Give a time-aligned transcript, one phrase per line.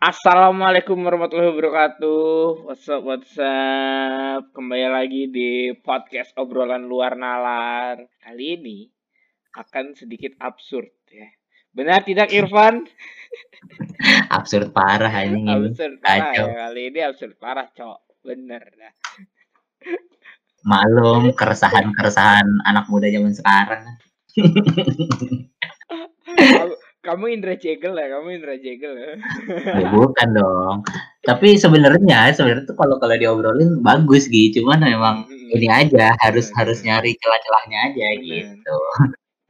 [0.00, 2.64] Assalamualaikum warahmatullahi wabarakatuh.
[2.64, 4.48] What's up, what's up?
[4.56, 8.00] Kembali lagi di podcast obrolan luar nalar.
[8.16, 8.88] Kali ini
[9.52, 11.28] akan sedikit absurd ya.
[11.76, 12.88] Benar tidak Irfan?
[14.40, 15.44] absurd parah ini.
[15.44, 16.48] absurd parah ya.
[16.48, 18.24] Kali ini absurd parah, cok.
[18.24, 18.92] Bener dah.
[20.72, 23.84] Malum keresahan-keresahan anak muda zaman sekarang.
[27.00, 29.12] kamu Indra Jegel ya, kamu Indra Jegel ya.
[29.84, 30.76] ya bukan dong.
[31.24, 36.52] Tapi sebenarnya sebenarnya tuh kalau kalau diobrolin bagus gitu, cuman memang hmm, ini aja harus
[36.52, 36.56] hmm.
[36.60, 38.20] harus nyari celah-celahnya aja hmm.
[38.28, 38.76] gitu.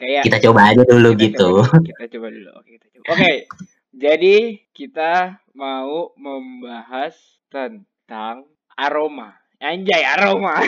[0.00, 1.50] Kayak kita coba aja dulu kita gitu.
[1.66, 2.50] Coba, kita coba dulu.
[2.54, 3.04] Oke, kita coba.
[3.10, 3.32] Oke.
[3.90, 4.36] Jadi
[4.70, 5.12] kita
[5.58, 7.18] mau membahas
[7.50, 8.46] tentang
[8.78, 9.34] aroma.
[9.60, 10.56] Anjay, aroma.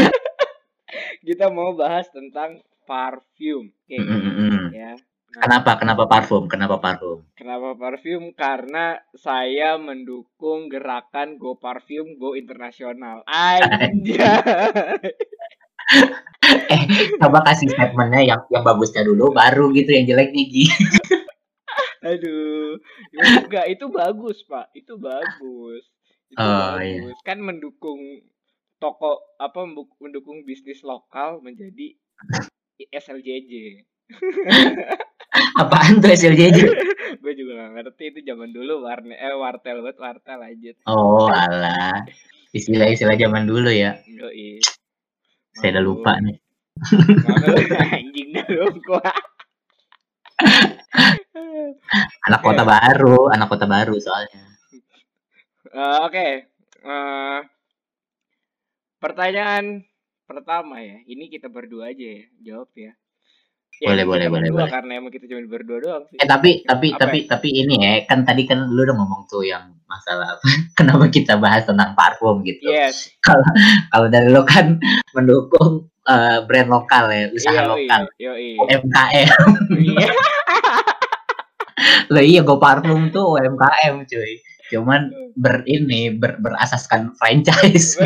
[1.26, 3.70] kita mau bahas tentang parfum.
[3.86, 4.02] Okay.
[4.02, 4.64] Mm -hmm.
[4.74, 4.92] Ya.
[5.30, 5.78] Nah, kenapa?
[5.78, 6.50] Kenapa parfum?
[6.50, 7.22] Kenapa parfum?
[7.38, 8.34] Kenapa parfum?
[8.34, 13.22] Karena saya mendukung gerakan Go Parfum Go Internasional.
[13.30, 14.42] Aja.
[16.74, 16.82] eh,
[17.22, 20.74] coba kasih statementnya yang yang bagusnya dulu, baru gitu yang jeleknya gitu.
[22.10, 22.80] Aduh,
[23.14, 25.84] ya enggak itu bagus pak, itu bagus.
[26.26, 27.06] Itu oh, iya.
[27.06, 27.14] bagus.
[27.14, 27.22] Iya.
[27.22, 28.00] Kan mendukung
[28.82, 29.62] toko apa
[30.00, 31.94] mendukung bisnis lokal menjadi
[32.88, 33.52] SLJJ.
[35.60, 36.58] Apaan tuh SLJJ?
[37.22, 40.76] gue juga gak ngerti itu zaman dulu warna eh wartel buat wartel lanjut.
[40.88, 42.06] Oh alah.
[42.50, 44.00] Istilah-istilah zaman dulu ya.
[44.08, 44.58] Yoi.
[45.60, 46.38] Saya udah lupa nih.
[48.00, 49.02] Anjing dah lupa.
[52.24, 54.42] anak kota baru, anak kota baru soalnya.
[55.70, 56.10] Uh, Oke.
[56.10, 56.32] Okay.
[56.80, 57.38] Uh, eh,
[58.98, 59.84] pertanyaan
[60.30, 61.02] pertama ya.
[61.10, 62.94] Ini kita berdua aja ya jawab ya.
[63.80, 64.70] Ya, boleh boleh boleh boleh.
[64.70, 66.20] Karena emang kita cuma berdua doang sih.
[66.20, 67.28] Eh tapi tapi apa tapi ya?
[67.34, 70.46] tapi ini ya kan tadi kan lu udah ngomong tuh yang masalah apa?
[70.78, 72.70] Kenapa kita bahas tentang parfum gitu?
[72.70, 73.10] Yes.
[73.24, 73.42] Kalau
[73.90, 74.78] kalau dari lu kan
[75.16, 78.02] mendukung uh, brand lokal ya, usaha iya, lokal.
[78.20, 78.56] Iya, iya.
[78.62, 79.28] UMKM.
[79.74, 80.08] Iya.
[82.12, 84.34] Lah iya parfum tuh UMKM cuy
[84.70, 87.98] cuman ber ini ber, berasaskan franchise.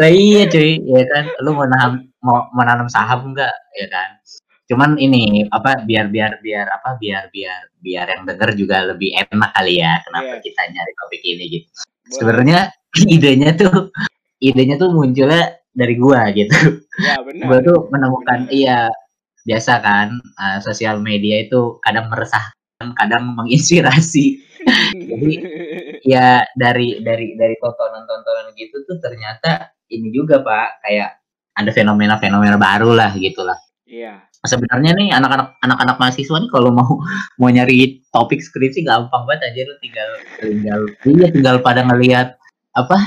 [0.00, 0.78] Lah iya cuy.
[0.82, 4.10] Ya kan lu mau nanam mau menanam saham enggak ya kan.
[4.66, 9.50] Cuman ini apa biar biar biar apa biar biar biar yang denger juga lebih enak
[9.54, 10.42] kali ya kenapa yeah.
[10.42, 11.68] kita nyari topik ini gitu.
[12.14, 12.70] Sebenarnya
[13.14, 13.90] idenya tuh
[14.42, 16.82] idenya tuh munculnya dari gua gitu.
[16.96, 17.46] Ya, benar.
[17.46, 18.54] gua tuh menemukan benar.
[18.54, 18.80] iya
[19.46, 20.10] biasa kan
[20.42, 22.42] uh, sosial media itu kadang meresah
[22.80, 24.44] kadang menginspirasi.
[24.92, 25.32] Jadi
[26.04, 31.10] ya dari dari dari tontonan-tontonan gitu tuh ternyata ini juga Pak kayak
[31.56, 33.56] ada fenomena-fenomena baru lah gitulah.
[33.86, 34.20] Iya.
[34.44, 37.00] Sebenarnya nih anak-anak anak-anak mahasiswa nih kalau mau
[37.40, 40.10] mau nyari topik skripsi gampang banget aja lu tinggal
[40.42, 42.36] tinggal iya tinggal pada ngelihat
[42.76, 42.98] apa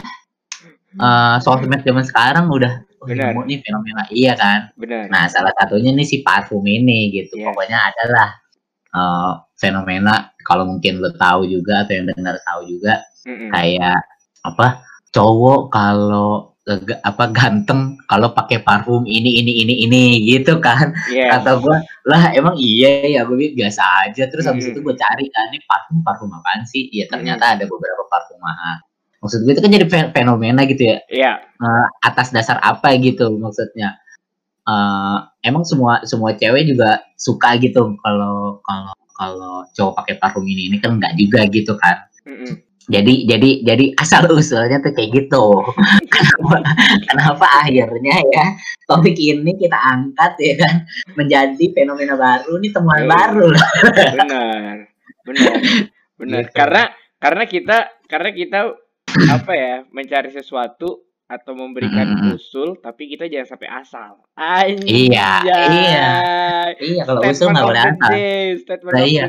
[1.00, 3.36] uh, sosmed zaman sekarang udah oh, Benar.
[3.46, 4.74] nih fenomena iya kan.
[4.80, 5.12] Benar.
[5.12, 7.38] Nah, salah satunya nih si parfum ini gitu.
[7.38, 7.46] Yes.
[7.52, 8.28] Pokoknya adalah
[8.96, 13.50] uh, fenomena kalau mungkin lo tahu juga atau yang dengar tahu juga mm-hmm.
[13.54, 14.00] kayak
[14.48, 14.82] apa
[15.12, 16.50] cowok kalau
[17.02, 21.34] apa ganteng kalau pakai parfum ini ini ini ini gitu kan yeah.
[21.38, 24.78] kata gue lah emang iya ya gue biasa aja terus habis mm.
[24.78, 27.54] itu gue cari kan ini parfum parfum apaan sih ya ternyata mm.
[27.58, 28.78] ada beberapa parfum mahal
[29.18, 31.36] maksud gue itu kan jadi fenomena gitu ya yeah.
[31.58, 31.66] Iya.
[31.66, 33.98] uh, atas dasar apa gitu maksudnya
[34.70, 40.72] uh, emang semua semua cewek juga suka gitu kalau kalau kalau cowok pakai parfum ini
[40.72, 42.54] ini kan enggak juga gitu kan mm-hmm.
[42.88, 45.46] jadi jadi jadi asal usulnya tuh kayak gitu
[46.16, 46.58] kenapa
[47.04, 48.46] kenapa akhirnya ya
[48.88, 50.76] topik ini kita angkat ya kan
[51.20, 53.12] menjadi fenomena baru nih temuan mm.
[53.12, 53.48] baru
[54.08, 54.16] benar
[55.28, 55.56] benar
[56.16, 56.56] benar gitu.
[56.56, 56.84] karena
[57.20, 58.60] karena kita karena kita
[59.36, 62.34] apa ya mencari sesuatu atau memberikan mm-hmm.
[62.34, 64.12] usul tapi kita jangan sampai asal.
[64.34, 65.14] Anjay.
[65.14, 66.10] Iya, iya.
[66.74, 68.12] Iya, kalau usul nggak boleh asal.
[68.66, 69.26] Statement nah, iya.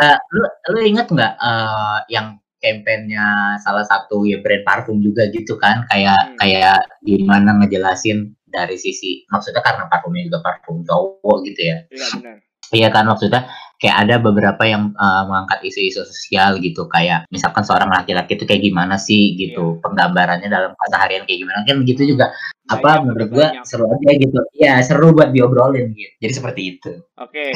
[0.00, 0.42] Nah, lu
[0.72, 6.16] lu ingat nggak uh, yang kampanyenya salah satu ya brand parfum juga gitu kan kayak
[6.16, 6.38] hmm.
[6.38, 11.76] kayak gimana ngejelasin dari sisi maksudnya karena parfumnya juga parfum cowok gitu ya.
[11.92, 12.36] Iya benar.
[12.72, 13.52] Iya kan maksudnya
[13.82, 18.62] kayak ada beberapa yang uh, mengangkat isu-isu sosial gitu kayak misalkan seorang laki-laki itu kayak
[18.62, 19.80] gimana sih gitu yeah.
[19.82, 22.30] penggambarannya dalam keseharian kayak gimana kan gitu juga
[22.70, 23.66] nah, apa ya, menurut gua banyak.
[23.66, 27.50] seru aja gitu ya seru buat diobrolin gitu jadi seperti itu oke okay.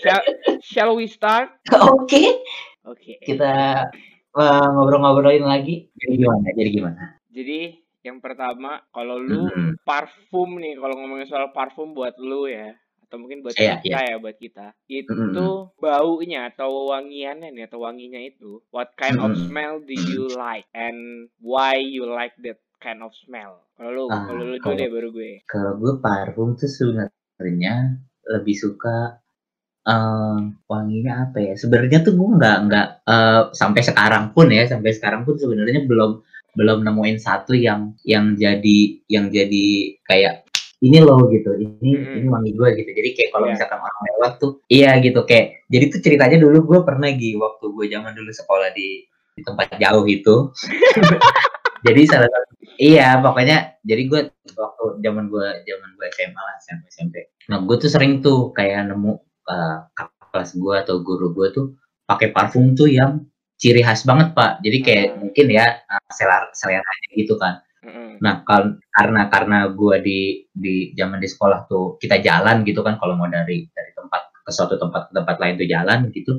[0.00, 0.22] shall,
[0.64, 2.40] shall we start oke okay.
[2.88, 3.20] oke okay.
[3.28, 3.84] kita
[4.32, 7.60] uh, ngobrol-ngobrolin lagi jadi gimana jadi gimana jadi
[8.08, 9.84] yang pertama kalau lu -hmm.
[9.84, 12.72] parfum nih kalau ngomongin soal parfum buat lu ya
[13.08, 14.12] atau mungkin buat yeah, kita yeah.
[14.12, 14.76] ya buat kita.
[14.84, 19.96] Itu mm baunya atau wangiannya nih atau wanginya itu what kind mm of smell do
[19.96, 20.68] you like?
[20.76, 23.64] And why you like that kind of smell?
[23.80, 25.32] Kalau lu uh, kalau lu dulu deh baru gue.
[25.48, 27.96] kalau gue parfum tuh sebenarnya
[28.28, 29.16] lebih suka
[29.88, 30.38] uh,
[30.68, 31.54] wanginya apa ya?
[31.56, 36.20] Sebenarnya tuh gue nggak nggak uh, sampai sekarang pun ya sampai sekarang pun sebenarnya belum
[36.58, 39.66] belum nemuin satu yang yang jadi yang jadi
[40.02, 40.47] kayak
[40.78, 42.16] ini loh gitu ini hmm.
[42.22, 43.54] ini wangi gue gitu jadi kayak kalau yeah.
[43.58, 47.66] misalkan orang lewat tuh iya gitu kayak jadi tuh ceritanya dulu gue pernah gitu waktu
[47.66, 49.04] gue zaman dulu sekolah di,
[49.34, 50.36] di tempat jauh itu
[51.86, 54.20] jadi salah satu iya pokoknya jadi gue
[54.54, 57.14] waktu zaman gue zaman gue SMA lah SMP SMP
[57.50, 59.18] nah gue tuh sering tuh kayak nemu
[59.50, 59.76] uh,
[60.30, 61.66] kelas gue atau guru gue tuh
[62.06, 63.26] pakai parfum tuh yang
[63.58, 65.18] ciri khas banget pak jadi kayak hmm.
[65.26, 67.58] mungkin ya uh, selera selera gitu kan
[68.18, 70.18] Nah, kal karena karena gue di
[70.50, 74.50] di zaman di sekolah tuh kita jalan gitu kan kalau mau dari dari tempat ke
[74.50, 76.32] suatu tempat ke tempat lain tuh jalan gitu.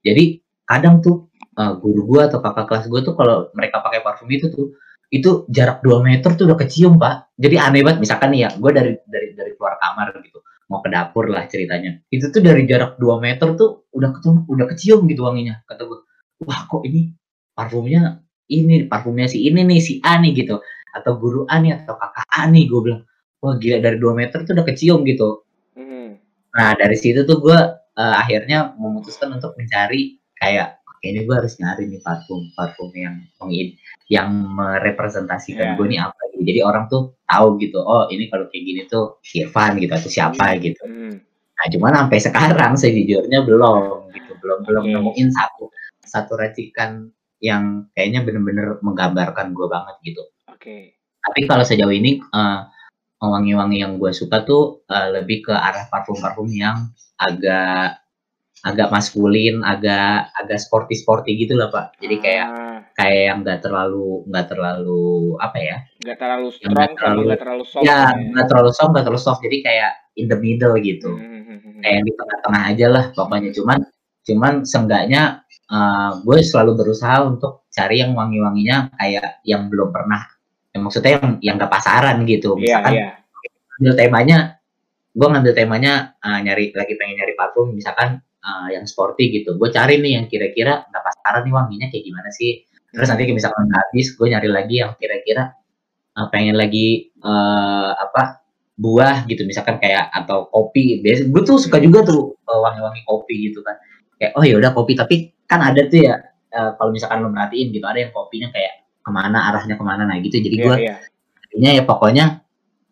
[0.00, 1.28] Jadi kadang tuh
[1.60, 4.72] uh, guru gue atau kakak kelas gue tuh kalau mereka pakai parfum itu tuh
[5.12, 7.30] itu jarak 2 meter tuh udah kecium pak.
[7.36, 10.88] Jadi aneh banget misalkan nih ya gue dari dari dari keluar kamar gitu mau ke
[10.90, 12.00] dapur lah ceritanya.
[12.08, 16.00] Itu tuh dari jarak 2 meter tuh udah kecium udah kecium gitu wanginya kata gue.
[16.48, 17.12] Wah kok ini
[17.52, 20.62] parfumnya ini parfumnya si ini nih si A nih gitu
[20.96, 23.02] atau guru A nih atau kakak A nih gue bilang
[23.44, 25.44] wah gila dari 2 meter tuh udah kecium gitu
[25.76, 26.16] hmm.
[26.56, 27.58] nah dari situ tuh gue
[27.96, 33.76] uh, akhirnya memutuskan untuk mencari kayak ini gue harus nyari nih parfum parfum yang mengin
[34.10, 35.76] yang merepresentasikan yeah.
[35.78, 39.20] gue nih apa gitu jadi orang tuh tahu gitu oh ini kalau kayak gini tuh
[39.22, 40.58] Irfan gitu atau siapa hmm.
[40.62, 40.82] gitu
[41.56, 45.72] nah cuman sampai sekarang sejujurnya belum gitu belum belum nemuin satu
[46.04, 47.08] satu racikan
[47.40, 50.22] yang kayaknya bener-bener menggambarkan gue banget gitu
[50.66, 50.98] okay.
[50.98, 52.66] tapi kalau sejauh ini uh,
[53.22, 58.02] wangi-wangi yang gue suka tuh uh, lebih ke arah parfum-parfum yang agak
[58.66, 61.94] agak maskulin, agak agak sporty sporty gitu lah pak.
[62.02, 62.80] Jadi kayak ah.
[62.98, 65.76] kayak yang nggak terlalu nggak terlalu apa ya?
[66.02, 67.84] Nggak terlalu strong, nggak terlalu, gak terlalu soft.
[67.86, 69.40] Ya nggak terlalu soft, nggak terlalu soft.
[69.46, 71.12] Jadi kayak in the middle gitu.
[71.14, 73.50] Hmm, hmm, hmm, kayak di tengah-tengah aja lah pokoknya.
[73.54, 73.78] Cuman
[74.26, 75.22] cuman seenggaknya
[75.70, 80.26] uh, gue selalu berusaha untuk cari yang wangi-wanginya kayak yang belum pernah
[80.76, 82.60] ya, maksudnya yang yang ke pasaran gitu.
[82.60, 83.76] Iya, misalkan yeah, yeah.
[83.80, 84.38] ambil temanya
[85.16, 89.56] gue ngambil temanya uh, nyari lagi pengen nyari parfum misalkan uh, yang sporty gitu.
[89.56, 92.68] Gue cari nih yang kira-kira nggak pasaran nih wanginya kayak gimana sih?
[92.92, 95.56] Terus nanti misalkan habis gue nyari lagi yang kira-kira
[96.20, 98.44] uh, pengen lagi uh, apa
[98.76, 99.48] buah gitu.
[99.48, 101.00] Misalkan kayak atau kopi.
[101.00, 103.80] Biasa gue tuh suka juga tuh wangi-wangi kopi gitu kan.
[104.20, 104.92] Kayak oh ya udah kopi.
[105.00, 106.20] Tapi kan ada tuh ya
[106.52, 110.02] uh, kalau misalkan lo merhatiin gitu ada yang kopinya kayak ke mana arahnya ke mana.
[110.02, 110.42] Nah gitu.
[110.42, 110.98] Jadi gue yeah,
[111.54, 111.78] yeah.
[111.78, 112.42] ya pokoknya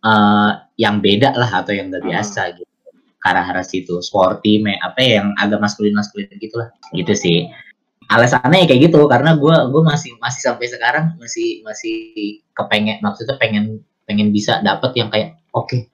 [0.06, 2.48] uh, yang beda lah atau yang gak biasa uh.
[2.54, 2.70] gitu.
[3.18, 3.98] Ke arah situ.
[3.98, 6.70] Sporty me apa ya yang agak maskulin maskulin gitu lah.
[6.94, 7.50] Gitu sih.
[8.06, 11.96] Alasannya ya kayak gitu karena gue gue masih masih sampai sekarang masih masih
[12.54, 15.90] kepengen maksudnya pengen pengen bisa dapet yang kayak oke okay,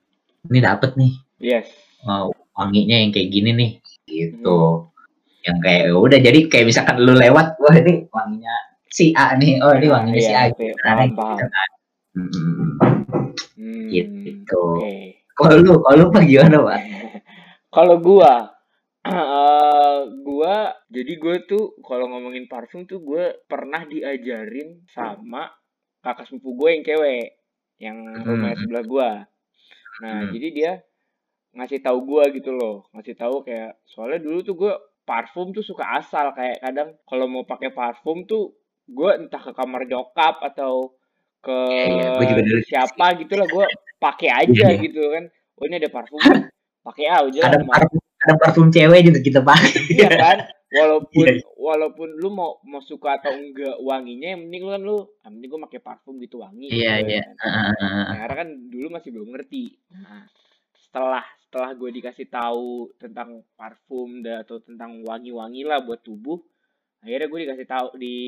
[0.52, 1.12] ini dapet nih.
[1.40, 1.70] Yes.
[2.04, 2.28] Uh,
[2.58, 3.70] wanginya yang kayak gini nih.
[4.10, 4.44] Gitu.
[4.44, 4.90] Hmm.
[5.40, 8.52] yang kayak udah jadi kayak misalkan lu lewat wah ini wanginya
[8.90, 11.38] si A nih oh ini wanginya iya, si A gitu paham, paham.
[11.38, 11.70] Kan.
[13.54, 15.22] hmm, gitu okay.
[15.38, 16.80] kalau lu kalau lu apa gimana pak
[17.76, 18.50] kalau gua
[19.06, 25.54] uh, gua jadi gua tuh kalau ngomongin parfum tuh gua pernah diajarin sama
[26.02, 27.26] kakak sepupu gue yang cewek
[27.76, 28.60] yang rumah hmm.
[28.64, 29.10] sebelah gua
[30.02, 30.32] nah hmm.
[30.34, 30.72] jadi dia
[31.54, 34.74] ngasih tahu gua gitu loh ngasih tahu kayak soalnya dulu tuh gua
[35.06, 38.59] parfum tuh suka asal kayak kadang kalau mau pakai parfum tuh
[38.90, 40.94] gue entah ke kamar jokap atau
[41.40, 42.26] ke ya, ya.
[42.26, 43.66] Juga siapa gitu lah gue
[44.02, 45.24] pakai aja ya, gitu kan.
[45.60, 46.20] Oh ini ada parfum.
[46.80, 49.72] Pakai aja ada parfum ada parfum cewek juga kita pakai.
[49.96, 50.38] Iya kan?
[50.70, 51.42] Walaupun ya.
[51.58, 55.48] walaupun lu mau mau suka atau enggak wanginya yang penting lu kan lu yang penting
[55.50, 57.26] gue pakai parfum gitu wangi iya gitu, iya.
[57.34, 57.74] kan.
[57.74, 59.74] nah, karena kan dulu masih belum ngerti.
[59.90, 60.30] Nah
[60.90, 66.38] setelah setelah gue dikasih tahu tentang parfum atau tentang wangi-wangi lah buat tubuh
[67.02, 68.18] akhirnya gue dikasih tahu di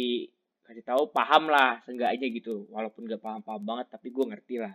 [0.63, 4.75] kasih tahu paham lah seenggaknya gitu walaupun gak paham-paham banget tapi gue ngerti lah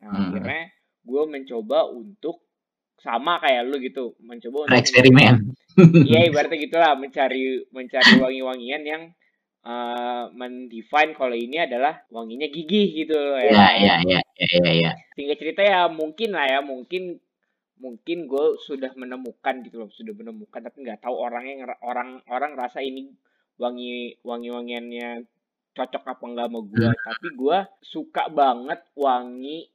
[0.00, 0.22] nah hmm.
[0.30, 0.62] akhirnya
[1.04, 2.44] gue mencoba untuk
[3.02, 5.52] sama kayak lu gitu mencoba untuk eksperimen
[6.08, 9.02] iya ibaratnya gitulah mencari mencari wangi-wangian yang
[9.66, 14.92] uh, mendefine kalau ini adalah wanginya gigih gitu ya iya iya iya iya ya.
[15.18, 17.18] sehingga cerita ya mungkin lah ya mungkin
[17.74, 22.80] mungkin gue sudah menemukan gitu loh sudah menemukan tapi nggak tahu orangnya orang orang rasa
[22.80, 23.10] ini
[23.58, 25.26] wangi wangi wangiannya
[25.74, 27.02] cocok apa enggak sama gue hmm.
[27.02, 29.66] tapi gue suka banget wangi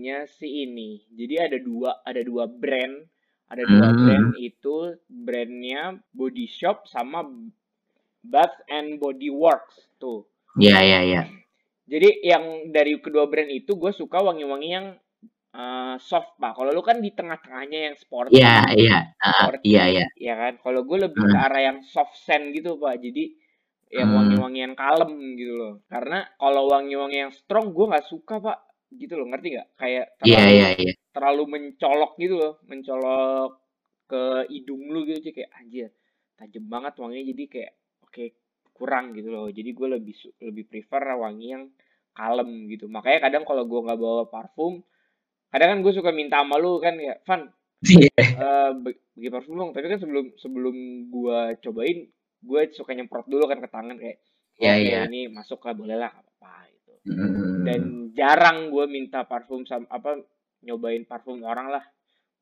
[0.00, 3.04] nya si ini jadi ada dua ada dua brand
[3.44, 4.00] Ada dua hmm.
[4.00, 4.76] brand itu
[5.06, 7.28] brandnya Body Shop sama
[8.24, 10.24] Bath and Body Works tuh.
[10.56, 11.22] Iya iya iya.
[11.84, 14.96] Jadi yang dari kedua brand itu gue suka wangi-wangi yang
[15.54, 16.52] uh, soft pak.
[16.58, 18.28] Kalau lu kan di tengah-tengahnya yang sport.
[18.34, 18.98] Iya iya.
[19.22, 20.06] Uh, iya iya.
[20.18, 20.52] Iya kan.
[20.60, 21.30] Kalau gue lebih uh.
[21.30, 22.98] ke arah yang soft scent gitu pak.
[22.98, 23.38] Jadi
[23.94, 24.18] yang hmm.
[24.18, 25.74] wangi-wangi yang kalem gitu loh.
[25.86, 28.58] Karena kalau wangi-wangi yang strong gue nggak suka pak.
[28.90, 29.68] Gitu loh ngerti nggak?
[29.78, 30.96] Kayak terlalu, yeah, yeah, yeah.
[31.14, 32.52] terlalu mencolok gitu loh.
[32.66, 33.50] Mencolok
[34.04, 35.88] ke hidung lu gitu kayak anjir.
[36.34, 38.28] Tajem banget wanginya jadi kayak oke okay,
[38.74, 41.70] kurang gitu loh jadi gue lebih lebih prefer wangi yang
[42.10, 44.82] kalem gitu makanya kadang kalau gue nggak bawa parfum
[45.54, 47.46] kadang kan gue suka minta sama lu kan ya Van
[47.86, 48.10] yeah.
[48.10, 48.26] Iya.
[48.34, 50.76] uh, bagi parfum dong tapi kan sebelum sebelum
[51.14, 52.10] gue cobain
[52.42, 54.18] gue suka nyemprot dulu kan ke tangan kayak
[54.58, 55.02] ya yeah, yeah.
[55.06, 57.62] ini masuk lah boleh lah apa gitu mm.
[57.62, 57.80] dan
[58.18, 60.18] jarang gue minta parfum sama apa
[60.66, 61.86] nyobain parfum orang lah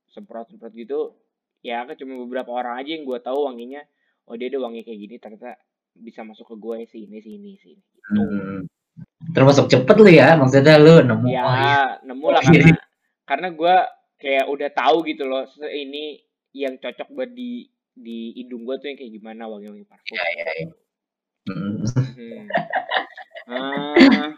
[0.08, 1.12] semprot semprot gitu
[1.60, 3.84] ya kan cuma beberapa orang aja yang gue tahu wanginya
[4.24, 5.60] oh dia ada wangi kayak gini ternyata
[5.92, 8.20] bisa masuk ke gue sih ini sih ini sih gitu.
[8.24, 8.64] Hmm.
[9.32, 11.80] Termasuk cepet lu ya maksudnya lu nemu ya, oh, iya.
[12.04, 12.74] nemu lah karena
[13.32, 13.76] karena gue
[14.20, 16.20] kayak udah tahu gitu loh ini
[16.52, 17.64] yang cocok buat di
[17.96, 20.12] di hidung gue tuh yang kayak gimana wangi-wangi parfum.
[20.12, 20.68] Iya iya iya.
[21.48, 22.46] Hmm.
[23.48, 24.28] uh,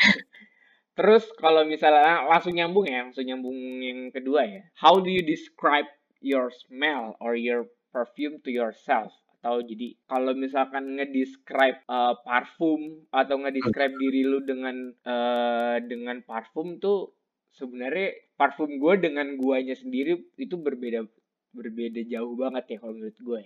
[0.96, 4.64] terus kalau misalnya langsung nyambung ya, langsung nyambung yang kedua ya.
[4.80, 5.84] How do you describe
[6.24, 9.12] your smell or your perfume to yourself?
[9.44, 16.80] atau jadi kalau misalkan ngedescribe uh, parfum atau ngedescribe diri lu dengan uh, dengan parfum
[16.80, 17.12] tuh
[17.54, 21.06] sebenarnya parfum gue dengan guanya sendiri itu berbeda
[21.54, 23.42] berbeda jauh banget ya kalau menurut gue.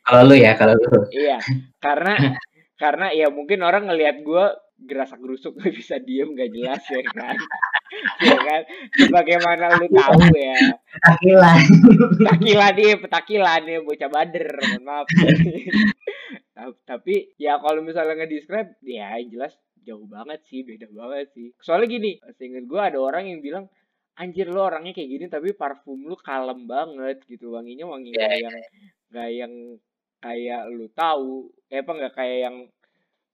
[0.00, 0.88] Kalau lu ya, kalau lu.
[1.12, 1.38] Iya,
[1.84, 2.40] karena
[2.80, 4.44] karena ya mungkin orang ngelihat gue
[4.80, 7.36] gerasak gerusuk gak bisa diem gak jelas ya kan?
[8.22, 8.62] Ya kan?
[8.94, 10.78] Sebagaimana lu tahu ya?
[10.94, 11.58] Petakilan
[12.14, 15.06] petakilan dia petakilan ya bocah bader mohon maaf.
[16.86, 22.20] Tapi ya kalau misalnya nge-describe ya jelas jauh banget sih beda banget sih soalnya gini
[22.36, 23.66] seingat gue ada orang yang bilang
[24.20, 28.36] anjir lo orangnya kayak gini tapi parfum lu kalem banget gitu wanginya wangi yeah.
[28.36, 28.54] yang
[29.08, 29.52] gak yang
[30.20, 32.56] kayak lu tahu eh apa nggak kayak yang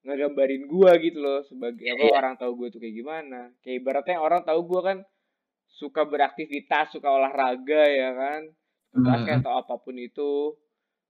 [0.07, 2.15] ngegambarin gua gitu loh sebagai apa yeah.
[2.15, 4.99] orang tahu gua tuh kayak gimana kayak ibaratnya orang tahu gua kan
[5.67, 8.41] suka beraktivitas suka olahraga ya kan
[8.95, 9.43] basket mm.
[9.43, 10.55] atau apa pun itu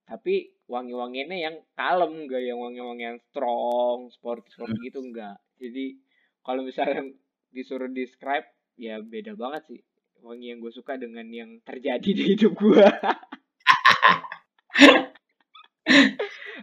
[0.09, 4.83] tapi wangi-wanginya yang kalem enggak yang wangi-wangi yang strong sport sport mm.
[4.83, 5.97] gitu enggak jadi
[6.45, 7.03] kalau misalnya
[7.57, 8.47] disuruh describe
[8.77, 9.81] ya beda banget sih.
[10.25, 12.81] Wangi yang gue suka dengan yang terjadi di hidup gue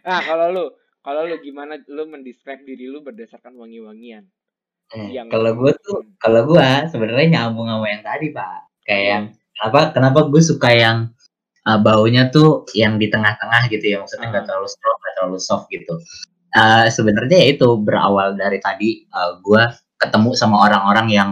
[0.03, 0.65] nah kalau lu
[0.99, 4.27] kalau lu gimana lu mendescribe diri lu berdasarkan wangi-wangian?
[4.93, 8.67] Eh, yang kalau gue tuh kalau gue sebenarnya nyambung sama yang tadi pak.
[8.83, 9.23] Kayak yang
[9.55, 11.13] kenapa kenapa gue suka yang
[11.67, 14.47] uh, baunya tuh yang di tengah-tengah gitu ya maksudnya nggak uh.
[14.49, 15.93] terlalu strong nggak terlalu soft gitu
[16.55, 19.63] uh, sebenarnya ya itu berawal dari tadi uh, gue
[19.99, 21.29] ketemu sama orang-orang yang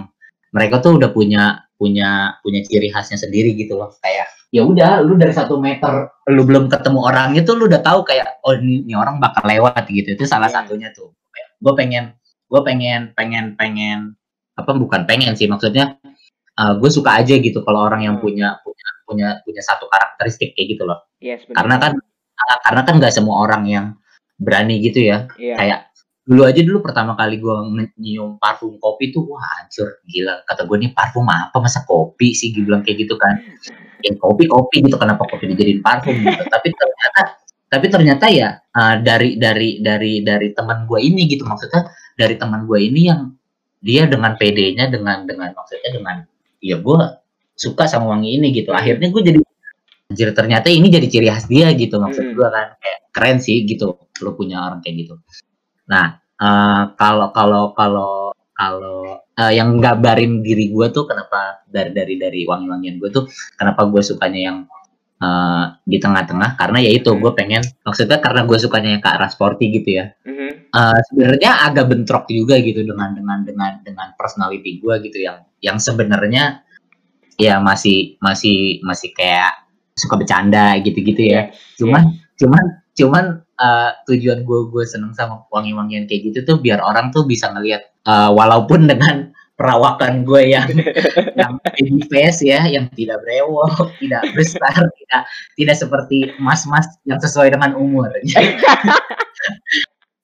[0.51, 5.17] mereka tuh udah punya punya punya ciri khasnya sendiri gitu loh kayak ya udah lu
[5.17, 8.93] dari satu meter lu belum ketemu orang itu lu udah tahu kayak oh ini, ini
[8.93, 10.61] orang bakal lewat gitu itu salah yeah.
[10.61, 11.09] satunya tuh
[11.61, 12.13] gue pengen
[12.51, 14.19] gue pengen pengen pengen
[14.59, 15.95] apa bukan pengen sih maksudnya
[16.59, 18.25] uh, eh, gue suka aja gitu kalau orang yang hmm.
[18.27, 21.03] punya punya punya punya satu karakteristik kayak gitu loh.
[21.19, 21.99] Yes, karena kan
[22.63, 23.85] karena kan nggak semua orang yang
[24.39, 25.27] berani gitu ya.
[25.35, 25.59] Yeah.
[25.59, 25.79] kayak
[26.21, 27.55] dulu aja dulu pertama kali gue
[27.99, 30.47] nyium parfum kopi tuh wah hancur gila.
[30.47, 31.59] Kata gue nih parfum apa?
[31.59, 32.55] Masa kopi sih?
[32.55, 33.35] Gue bilang kayak gitu kan.
[34.01, 36.43] Ya kopi kopi gitu kenapa kopi dijadiin parfum gitu.
[36.49, 37.21] tapi ternyata
[37.71, 41.43] tapi ternyata ya uh, dari dari dari dari teman gue ini gitu.
[41.45, 43.29] Maksudnya dari teman gue ini yang
[43.81, 46.15] dia dengan PD-nya dengan dengan maksudnya dengan
[46.61, 47.01] ya gue
[47.61, 48.73] suka sama wangi ini gitu.
[48.73, 49.39] Akhirnya gue jadi
[50.09, 52.35] anjir ternyata ini jadi ciri khas dia gitu maksud hmm.
[52.35, 52.67] gue kan.
[52.81, 55.15] Kayak keren sih gitu lo punya orang kayak gitu.
[55.85, 62.15] Nah, uh, kalau kalau kalau kalau uh, yang nggambarin diri gue tuh kenapa dari dari
[62.17, 63.25] dari wangi-wangian gue tuh
[63.57, 64.57] kenapa gue sukanya yang
[65.21, 66.57] uh, di tengah-tengah?
[66.57, 70.05] Karena ya itu gue pengen maksudnya karena gue sukanya yang ke arah sporty gitu ya.
[70.25, 70.49] Mm-hmm.
[70.73, 75.77] uh, sebenarnya agak bentrok juga gitu dengan dengan dengan dengan personality gue gitu yang yang
[75.81, 76.61] sebenarnya
[77.37, 79.53] ya masih masih masih kayak
[79.95, 82.37] suka bercanda gitu-gitu ya cuman yeah.
[82.41, 83.25] cuman cuman
[83.61, 87.87] uh, tujuan gue gue seneng sama wangi-wangian kayak gitu tuh biar orang tuh bisa ngelihat
[88.09, 90.65] uh, walaupun dengan perawakan gue yang
[91.39, 95.21] yang baby face ya yang tidak brewok tidak besar tidak
[95.53, 98.09] tidak seperti mas-mas yang sesuai dengan umur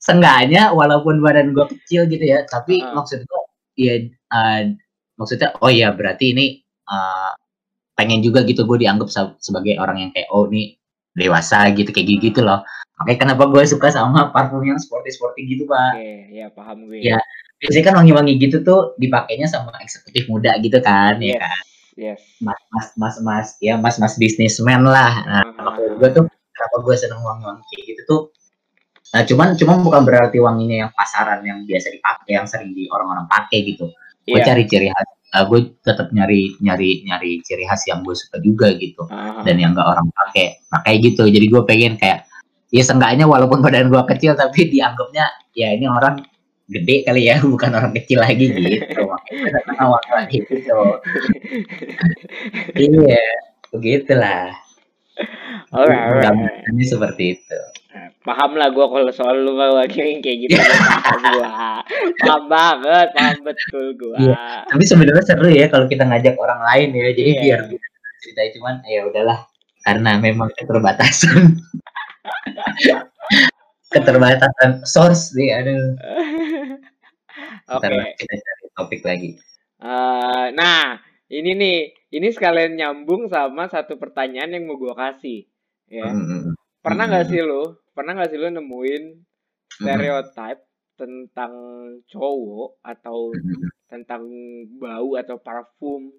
[0.08, 2.96] Seenggaknya walaupun badan gue kecil gitu ya tapi uh.
[2.98, 3.42] maksud gue
[3.78, 3.96] ya
[4.34, 4.74] uh,
[5.22, 7.32] maksudnya oh ya berarti ini uh,
[7.98, 9.10] pengen juga gitu gue dianggap
[9.42, 10.78] sebagai orang yang kayak oh ini
[11.18, 12.62] dewasa gitu kayak gitu, gitu loh
[13.02, 17.02] makanya kenapa gue suka sama parfum yang sporty sporty gitu pak oke ya paham gue
[17.02, 17.18] ya
[17.58, 21.38] biasanya kan wangi-wangi gitu tuh dipakainya sama eksekutif muda gitu kan ya yes.
[21.38, 21.64] ya kan
[21.98, 25.98] yes mas mas mas mas ya mas mas bisnismen lah nah uh -huh.
[25.98, 28.22] gue tuh kenapa gue seneng wangi-wangi kayak gitu tuh
[29.08, 33.24] Nah, cuman cuman bukan berarti wanginya yang pasaran yang biasa dipakai, yang sering di orang-orang
[33.32, 33.88] pakai gitu.
[34.28, 34.36] Yeah.
[34.36, 34.48] Gue iya.
[34.52, 38.74] cari ciri khas, uh, gue tetap nyari nyari nyari ciri khas yang gue suka juga
[38.76, 39.44] gitu, uh -huh.
[39.46, 40.58] dan yang gak orang pakai.
[40.84, 42.26] Kayak gitu, jadi gue pengen kayak
[42.72, 45.24] ya seenggaknya walaupun badan gue kecil tapi dianggapnya
[45.56, 46.20] ya ini orang
[46.68, 50.80] gede kali ya bukan orang kecil lagi gitu makanya gitu
[52.92, 53.24] iya
[53.72, 54.52] begitulah
[55.74, 56.62] Alright, alright.
[56.70, 57.60] Ini seperti itu
[58.22, 61.48] paham lah gue kalau soal lu lagi kayak gitu paham gue
[62.20, 64.68] paham banget paham betul gue iya.
[64.68, 67.42] tapi sebenarnya seru ya kalau kita ngajak orang lain ya jadi iya.
[67.42, 67.60] biar
[68.20, 69.40] cerita cuman ya udahlah
[69.88, 71.64] karena memang keterbatasan
[73.96, 75.96] keterbatasan source nih aduh
[77.76, 78.12] oke okay.
[78.20, 79.32] kita cari topik lagi
[79.80, 81.00] uh, nah
[81.32, 81.78] ini nih
[82.12, 85.48] ini sekalian nyambung sama satu pertanyaan yang mau gue kasih
[85.88, 86.56] ya hmm.
[86.88, 87.32] Pernah nggak hmm.
[87.32, 89.04] sih lo pernah nggak sih lo nemuin
[89.68, 90.96] stereotype hmm.
[90.98, 91.54] tentang
[92.08, 93.68] cowok atau hmm.
[93.92, 94.24] tentang
[94.80, 96.10] bau atau parfum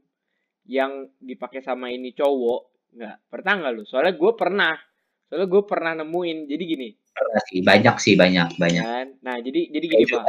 [0.69, 2.93] yang dipakai sama ini cowok?
[2.95, 3.17] Nggak.
[3.33, 4.75] Pernah nggak lo soalnya gue pernah.
[5.29, 6.39] Soalnya gue pernah nemuin.
[6.45, 6.89] Jadi gini.
[6.93, 7.59] Pernah sih.
[7.65, 8.85] Banyak sih banyak banyak.
[8.85, 9.09] Kan?
[9.25, 10.25] nah jadi jadi gini pak.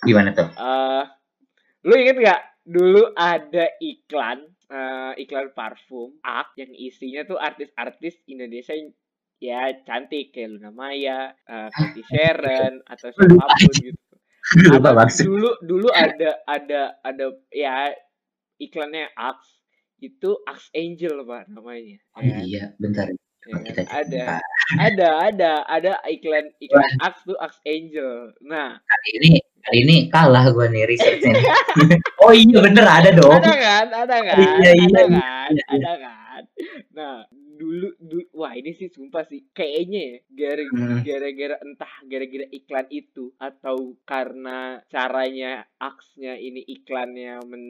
[0.00, 0.48] Gimana tuh?
[0.56, 1.04] Uh,
[1.84, 2.40] lo inget nggak?
[2.64, 8.92] Dulu ada iklan uh, iklan parfum ak yang isinya tuh artis-artis Indonesia yang
[9.40, 13.98] ya cantik kayak Luna Maya, uh, Cathy Sharon atau siapa pun gitu.
[14.76, 17.92] Apa, dulu dulu ada ada ada ya
[18.56, 19.60] iklannya Axe
[20.00, 21.98] itu Axe Angel pak namanya.
[22.16, 22.36] Oh, ya.
[22.40, 23.08] Iya bentar.
[23.40, 24.24] Ya, kita ada
[24.76, 28.32] ada ada ada iklan iklan Axe tuh Axe Angel.
[28.44, 31.36] Nah kali ini kali ini kalah gue nih risetnya.
[32.24, 33.40] oh iya bener ada dong.
[33.44, 35.64] Ada kan ada kan iya, iya, ada iya, kan iya.
[35.68, 36.42] ada kan.
[36.96, 37.16] Nah
[37.70, 41.06] dulu, dulu wah ini sih sumpah sih kayaknya ya hmm.
[41.06, 47.64] gara-gara entah gara-gara iklan itu atau karena caranya aksnya ini iklannya men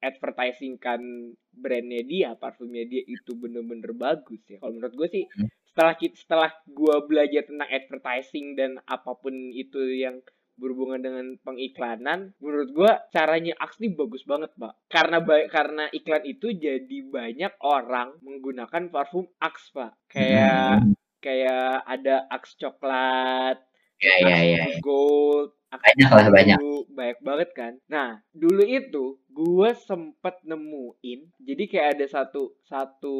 [0.00, 5.48] advertisingkan brandnya dia parfumnya dia itu bener-bener bagus ya kalau menurut gue sih hmm.
[5.74, 10.22] setelah kita setelah gue belajar tentang advertising dan apa pun itu yang
[10.58, 14.74] berhubungan dengan pengiklanan menurut gua caranya Aks ini bagus banget pak.
[14.90, 19.94] Karena baik karena iklan itu jadi banyak orang menggunakan parfum Aks pak.
[20.10, 20.94] Kayak hmm.
[21.22, 23.62] kayak ada Aks coklat
[23.98, 24.78] ya, ya, ya, ya.
[24.82, 26.58] gold banyak lah banyak.
[26.88, 27.72] banyak banget kan?
[27.92, 33.18] Nah dulu itu gue sempet nemuin jadi kayak ada satu satu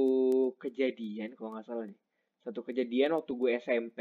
[0.57, 1.99] kejadian kalau nggak salah nih.
[2.41, 3.99] Satu kejadian waktu gue SMP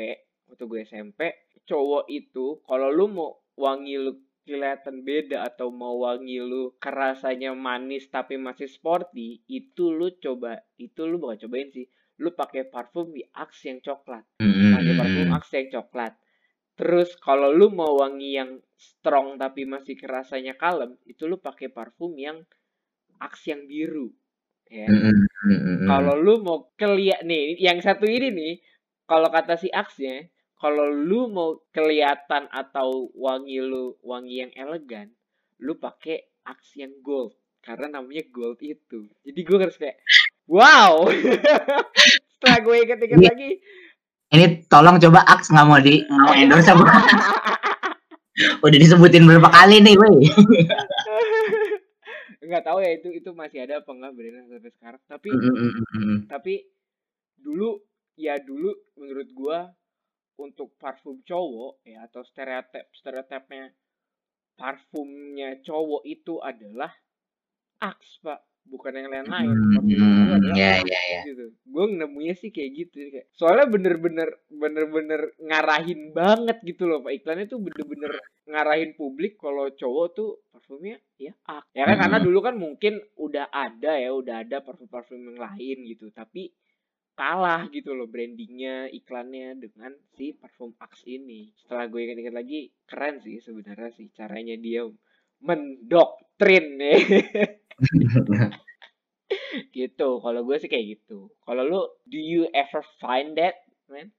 [0.48, 1.20] waktu gue SMP
[1.68, 4.16] cowok itu kalau lu mau wangi lu
[4.48, 11.04] kelihatan beda atau mau wangi lu kerasanya manis tapi masih sporty itu lu coba itu
[11.04, 11.86] lu bukan cobain sih.
[12.24, 14.26] Lu pakai parfum di Axe yang coklat.
[14.42, 14.74] Mm-hmm.
[14.74, 16.14] pakai parfum Axe yang coklat.
[16.80, 22.16] Terus kalau lu mau wangi yang strong tapi masih kerasanya kalem itu lu pakai parfum
[22.16, 22.40] yang
[23.20, 24.16] Axe yang biru
[24.72, 24.88] ya.
[24.88, 25.88] Mm-hmm.
[25.88, 28.54] kalau lu mau keliat nih yang satu ini nih
[29.08, 35.14] kalau kata si Axe-nya kalau lu mau kelihatan atau wangi lu wangi yang elegan,
[35.62, 39.06] lu pakai aks yang gold karena namanya gold itu.
[39.22, 40.02] Jadi gue harus kayak
[40.50, 41.06] wow.
[42.38, 43.52] Setelah gue inget-inget lagi,
[44.34, 46.84] ini tolong coba aks nggak mau di mau endorse apa?
[48.66, 50.30] Udah disebutin berapa kali nih, weh.
[52.44, 55.02] Enggak tahu ya itu itu masih ada apa enggak benar sampai sekarang.
[55.04, 56.18] Tapi mm -hmm.
[56.32, 56.64] tapi
[57.36, 57.76] dulu
[58.16, 59.68] ya dulu menurut gua
[60.38, 63.74] untuk parfum cowok ya atau stereotip stereotipnya
[64.58, 66.90] parfumnya cowok itu adalah
[67.78, 68.42] Axe pak.
[68.68, 69.48] Bukan yang lain-lain.
[69.80, 71.22] Hmm, ya, ya, ya.
[71.24, 71.56] gitu.
[71.64, 77.16] Gue nemunya sih kayak gitu kayak soalnya bener-bener bener-bener ngarahin banget gitu loh pak.
[77.16, 82.04] Iklannya tuh bener-bener ngarahin publik kalau cowok tuh parfumnya ya Axe ya kan hmm.
[82.04, 86.12] karena dulu kan mungkin udah ada ya udah ada parfum-parfum yang lain gitu.
[86.12, 86.52] Tapi
[87.18, 91.50] kalah gitu loh brandingnya iklannya dengan si parfum Axe ini.
[91.58, 94.86] Setelah gue ingat-ingat lagi keren sih sebenarnya sih caranya dia
[95.42, 96.98] mendoktrin ya.
[99.76, 101.34] Gitu kalau gue sih kayak gitu.
[101.44, 103.58] Kalau lu do you ever find that
[103.90, 104.14] man?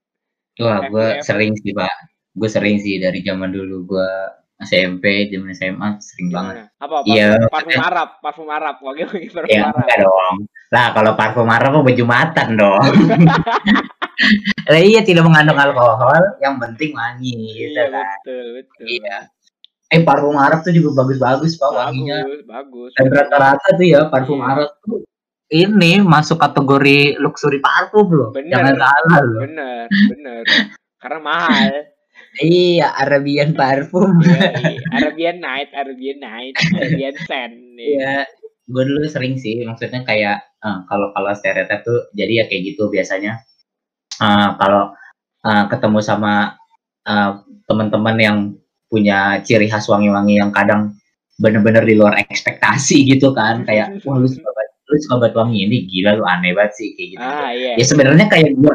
[0.59, 1.95] Wah gue sering sih pak.
[2.35, 4.11] Gue sering sih dari zaman dulu gue
[4.59, 6.67] SMP, zaman SMA sering banget.
[6.77, 7.07] Apa?
[7.07, 9.79] Parfum, Iya, parfum Arab, parfum Arab, wangi-wangi parfum ya Arab.
[9.79, 10.35] enggak dong.
[10.69, 12.83] Lah kalau parfum Arab mah bejumatan dong.
[14.69, 18.03] Lah iya tidak mengandung alkohol, yang penting wangi gitu Iya kan.
[18.19, 18.85] betul betul.
[18.91, 19.17] Iya.
[19.89, 22.27] Eh parfum Arab tuh juga bagus-bagus Pak wanginya.
[22.27, 22.91] Bagus bagus.
[22.99, 24.51] Dan rata-rata tuh ya parfum Iya.
[24.53, 24.99] Arab tuh
[25.49, 28.29] ini masuk kategori luxury parfum loh.
[28.35, 28.53] Bener.
[28.53, 29.41] Jangan salah loh.
[29.41, 30.43] Bener bener.
[30.99, 31.73] Karena mahal.
[32.39, 34.23] Iya, Arabian parfum.
[34.23, 34.79] Yoi.
[34.95, 37.57] Arabian Night, Arabian Night, Arabian Sand.
[37.79, 38.27] Iya,
[38.71, 42.87] gue dulu sering sih, maksudnya kayak eh, kalau kalau stereotip tuh, jadi ya kayak gitu
[42.91, 43.43] biasanya.
[44.23, 44.95] Eh, kalau
[45.47, 46.55] eh, ketemu sama
[47.65, 48.39] teman-teman yang
[48.93, 50.93] punya ciri khas wangi-wangi yang kadang
[51.41, 55.59] bener-bener di luar ekspektasi gitu kan, kayak wah lu suka banget, lu suka banget wangi
[55.65, 57.25] ini, gila lu aneh banget sih kayak gitu.
[57.25, 57.73] Ah iya.
[57.81, 58.75] Ya sebenarnya kayak gue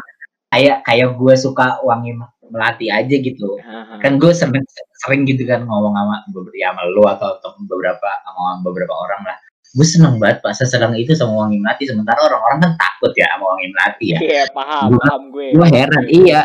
[0.50, 2.18] kayak kayak gue suka wangi
[2.54, 3.58] melati aja gitu.
[3.58, 3.98] Haha.
[3.98, 4.62] kan gue sering
[5.02, 9.36] sering gitu kan ngomong sama beberapa sama lu atau tem- beberapa sama beberapa orang lah.
[9.74, 13.44] Gue seneng banget pak seseneng itu sama wangi melati sementara orang-orang kan takut ya sama
[13.50, 14.18] wangi melati ya.
[14.22, 15.46] Iya paham Gua- paham gue.
[15.50, 16.40] gue heran iya.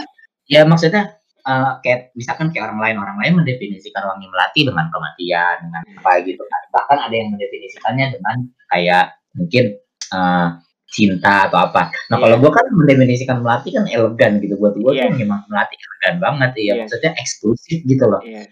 [0.49, 5.55] Ya maksudnya eh, kayak misalkan kayak orang lain orang lain mendefinisikan wangi melati dengan kematian
[5.61, 6.61] dengan apa gitu kan.
[6.73, 8.35] Bahkan ada yang mendefinisikannya dengan
[8.67, 9.05] kayak
[9.37, 9.65] mungkin
[10.09, 10.47] eh,
[10.89, 12.41] cinta atau apa nah kalau Iya.
[12.41, 15.07] gue kan mendefinisikan melati kan elegan gitu buat gue Iya.
[15.07, 16.73] tuh memang melati elegan banget iya Iya.
[16.81, 18.43] maksudnya eksklusif gitu loh Iya.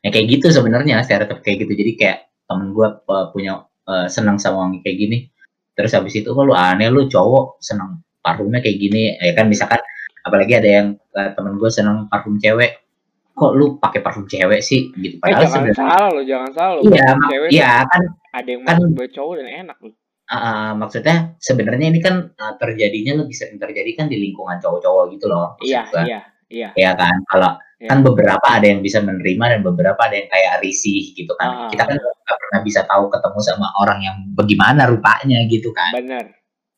[0.00, 2.88] ya kayak gitu sebenarnya stereotip kayak gitu jadi kayak temen gue
[3.30, 5.18] punya eh, senang sama wangi kayak gini
[5.72, 9.80] terus habis itu lu aneh lu cowok senang parfumnya kayak gini ya kan misalkan
[10.20, 12.78] apalagi ada yang eh, temen gue senang parfum cewek
[13.32, 16.72] kok lu pakai parfum cewek sih gitu Eh padahal jangan sebenarnya salah lo, jangan salah
[16.74, 16.80] lo.
[16.84, 19.94] iya cewek iya kan ada yang kan- buat cowok dan enak loh.
[20.28, 25.26] Eh, maksudnya sebenarnya ini kan eh, terjadinya lebih sering terjadi kan di lingkungan cowok-cowok gitu
[25.26, 26.02] loh maksud Iya gua.
[26.06, 26.68] iya iya.
[26.76, 27.90] ya kan kalau Iya.
[27.90, 31.82] kan beberapa ada yang bisa menerima dan beberapa ada yang kayak risih gitu kan kita
[31.82, 36.30] kan nggak pernah bisa tahu ketemu sama orang yang bagaimana rupanya gitu kan Bener.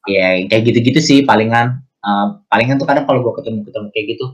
[0.08, 4.26] ya kayak gitu-gitu sih palingan eh, palingan tuh kadang kalau gue ketemu ketemu kayak gitu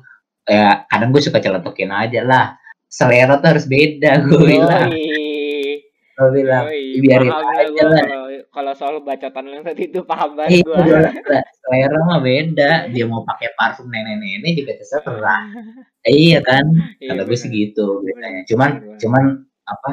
[0.47, 2.55] ya kadang gue suka celotekin aja lah
[2.87, 5.83] selera tuh harus beda gue bilang Yoi.
[6.15, 7.03] gue bilang Yoi.
[7.03, 8.07] biarin Paham aja lah
[8.51, 10.77] kalau kalau soal bacotan yang tadi itu paham banget Iya, gue.
[10.83, 12.71] gua- selera mah beda.
[12.91, 15.43] Dia mau pakai parfum nenek-nenek juga terserah.
[16.01, 16.65] Iya kan?
[16.97, 18.01] Iya, kata gue sih gitu
[18.49, 19.25] cuman cuman
[19.65, 19.91] apa?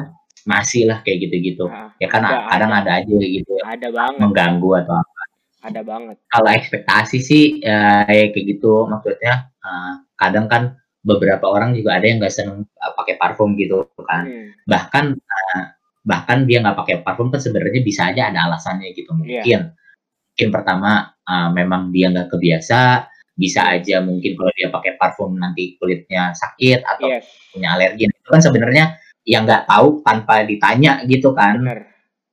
[0.48, 1.68] Masih lah kayak gitu-gitu.
[1.68, 2.80] Ah, ya kan Ada, kadang ada.
[2.80, 4.18] ada aja gitu yang ada banget.
[4.18, 5.22] mengganggu atau apa.
[5.58, 6.16] Ada banget.
[6.30, 8.88] kalau ekspektasi sih ya, ya kayak gitu.
[8.88, 10.62] Maksudnya eh, kadang kan
[11.04, 14.24] beberapa orang juga ada yang nggak seneng eh, pakai parfum gitu kan.
[14.24, 14.48] Hmm.
[14.64, 15.62] bahkan eh,
[16.02, 19.18] bahkan dia nggak pakai parfum kan sebenarnya bisa aja ada alasannya gitu Iya.
[19.18, 19.60] mungkin
[20.32, 20.90] mungkin pertama
[21.22, 22.80] eh, memang dia nggak kebiasa
[23.34, 27.26] bisa aja mungkin kalau dia pakai parfum nanti kulitnya sakit atau Yes.
[27.50, 28.84] punya alergi itu kan sebenarnya
[29.22, 31.80] yang nggak tahu tanpa ditanya gitu kan Bener.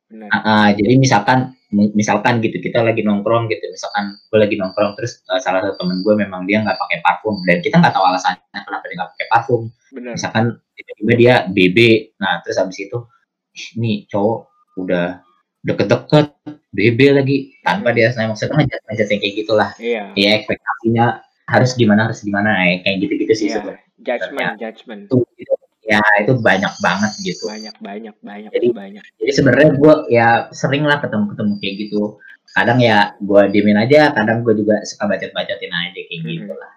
[0.06, 0.30] Bener.
[0.30, 4.93] Ah, ah, jadi misalkan mi- misalkan gitu kita lagi nongkrong gitu misalkan gue lagi nongkrong
[4.95, 8.06] terus eh, salah satu temen gue memang dia nggak pakai parfum dan kita nggak tahu
[8.06, 10.13] alasannya kenapa dia nggak pakai parfum Bener.
[10.15, 11.78] misalkan tiba-tiba dia BB
[12.15, 13.14] nah terus habis itu "Ih,
[13.76, 14.39] nih cowok
[14.78, 15.24] udah
[15.62, 16.28] deket-deket
[16.70, 20.04] BB lagi tanpa dia saya maksudnya ngejat yang kayak gitulah Iya.
[20.13, 21.06] ya ekspektasinya
[21.46, 23.56] harus gimana harus gimana ya, kayak gitu-gitu sih Iya.
[23.56, 25.02] sebenarnya Judgment, judgment.
[25.08, 25.54] itu itu
[25.86, 29.04] ya itu banyak banget gitu Banyak, banyak, banyak, Jadi- banyak.
[29.15, 32.02] jadi sebenarnya gue ya sering lah ketemu ketemu kayak gitu
[32.52, 36.30] kadang ya gue diemin aja kadang gue juga suka bacot bacotin aja kayak Mhm.
[36.30, 36.72] gitu lah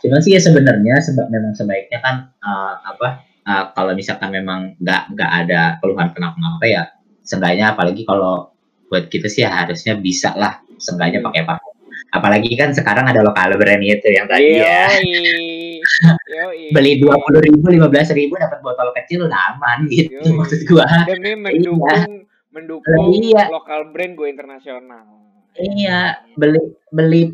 [0.00, 3.08] cuman sih ya sebenarnya seba- memang sebaiknya kan eh, apa
[3.50, 6.82] eh, kalau misalkan memang nggak nggak ada keluhan kenapa-napa ya
[7.20, 8.54] seenggaknya apalagi kalau
[8.86, 11.28] buat kita sih ya harusnya bisa lah seenggaknya Hmm.
[11.30, 11.74] pakai parfum
[12.10, 15.78] apalagi kan sekarang ada lokal brand itu yang tadi ya Yoi.
[16.38, 16.62] Yoi.
[16.74, 20.34] beli dua puluh ribu lima belas ribu dapat botol kecil udah aman gitu Yoi.
[20.38, 23.46] maksud gua Demi mendukung mendukung Iya.
[23.46, 25.06] lokal brand go internasional.
[25.54, 26.58] Iya, beli
[26.90, 27.30] beli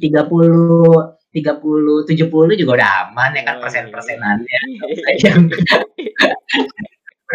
[1.37, 3.63] 30 30 70 juga udah aman ya kan Yoi.
[3.69, 4.61] persen-persenannya.
[5.21, 5.37] Saya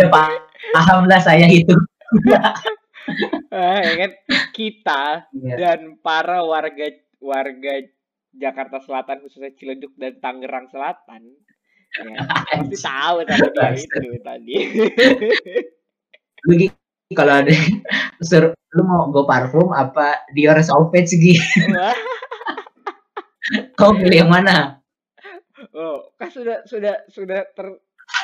[0.01, 0.09] udah
[0.73, 1.75] paham lah saya itu.
[3.53, 4.11] Ah, ya kan
[4.51, 5.55] kita Iya.
[5.57, 6.89] dan para warga
[7.21, 7.73] warga
[8.31, 11.21] Jakarta Selatan khususnya Ciledug dan Tangerang Selatan
[11.91, 14.55] ya, pasti tahu tadi dia itu tadi.
[16.47, 16.67] Lu Gi,
[17.13, 17.51] kalau ada
[18.23, 21.35] suruh lu mau go parfum apa Dior Sauvage Gi?
[23.82, 24.78] Kau pilih yang mana?
[25.74, 27.67] oh, kan sudah sudah sudah ter,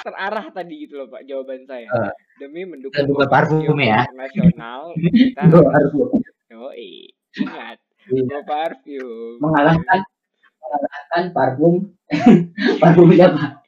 [0.05, 1.89] terarah tadi gitu loh Pak jawaban saya.
[1.89, 2.13] Eh.
[2.37, 4.05] Demi mendukung Kita buka parfum ya.
[4.05, 5.41] internasional kita.
[6.53, 8.23] Yoi, ingat Iya.
[8.23, 9.35] go parfum.
[9.41, 9.99] Mengalahkan
[10.61, 11.73] mengalahkan parfum
[12.81, 13.65] parfum siapa?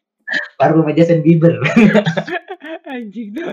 [0.55, 1.57] parfum Justin Bieber
[2.89, 3.49] anjing tuh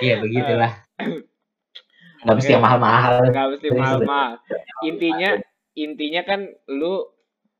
[0.00, 0.72] iya begitulah
[2.26, 4.32] nggak mesti yang mahal-mahal nggak mesti mahal-mahal
[4.82, 5.30] intinya
[5.76, 6.40] intinya kan
[6.72, 7.04] lu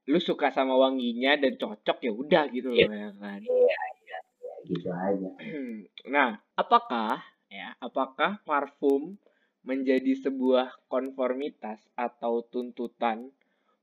[0.07, 2.88] lu suka sama wanginya dan cocok ya udah gitu loh Iya.
[2.88, 3.40] ya kan?
[3.42, 4.18] Iya iya
[4.64, 5.29] gitu aja.
[6.14, 9.14] Nah apakah ya apakah parfum
[9.62, 13.31] menjadi sebuah konformitas atau tuntutan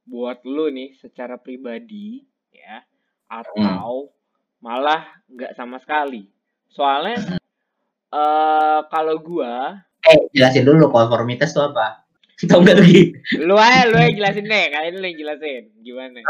[0.04, 2.84] buat lu nih secara pribadi ya
[3.28, 4.12] atau
[4.60, 6.24] malah nggak sama sekali?
[6.72, 7.20] Soalnya
[8.16, 12.03] eh kalau gua eh jelasin dulu konformitas itu apa
[12.50, 13.02] tau nggak lagi.
[13.40, 14.66] Lu aja lu yang jelasin deh.
[14.72, 15.64] Kalian lu yang jelasin.
[15.84, 16.20] Gimana?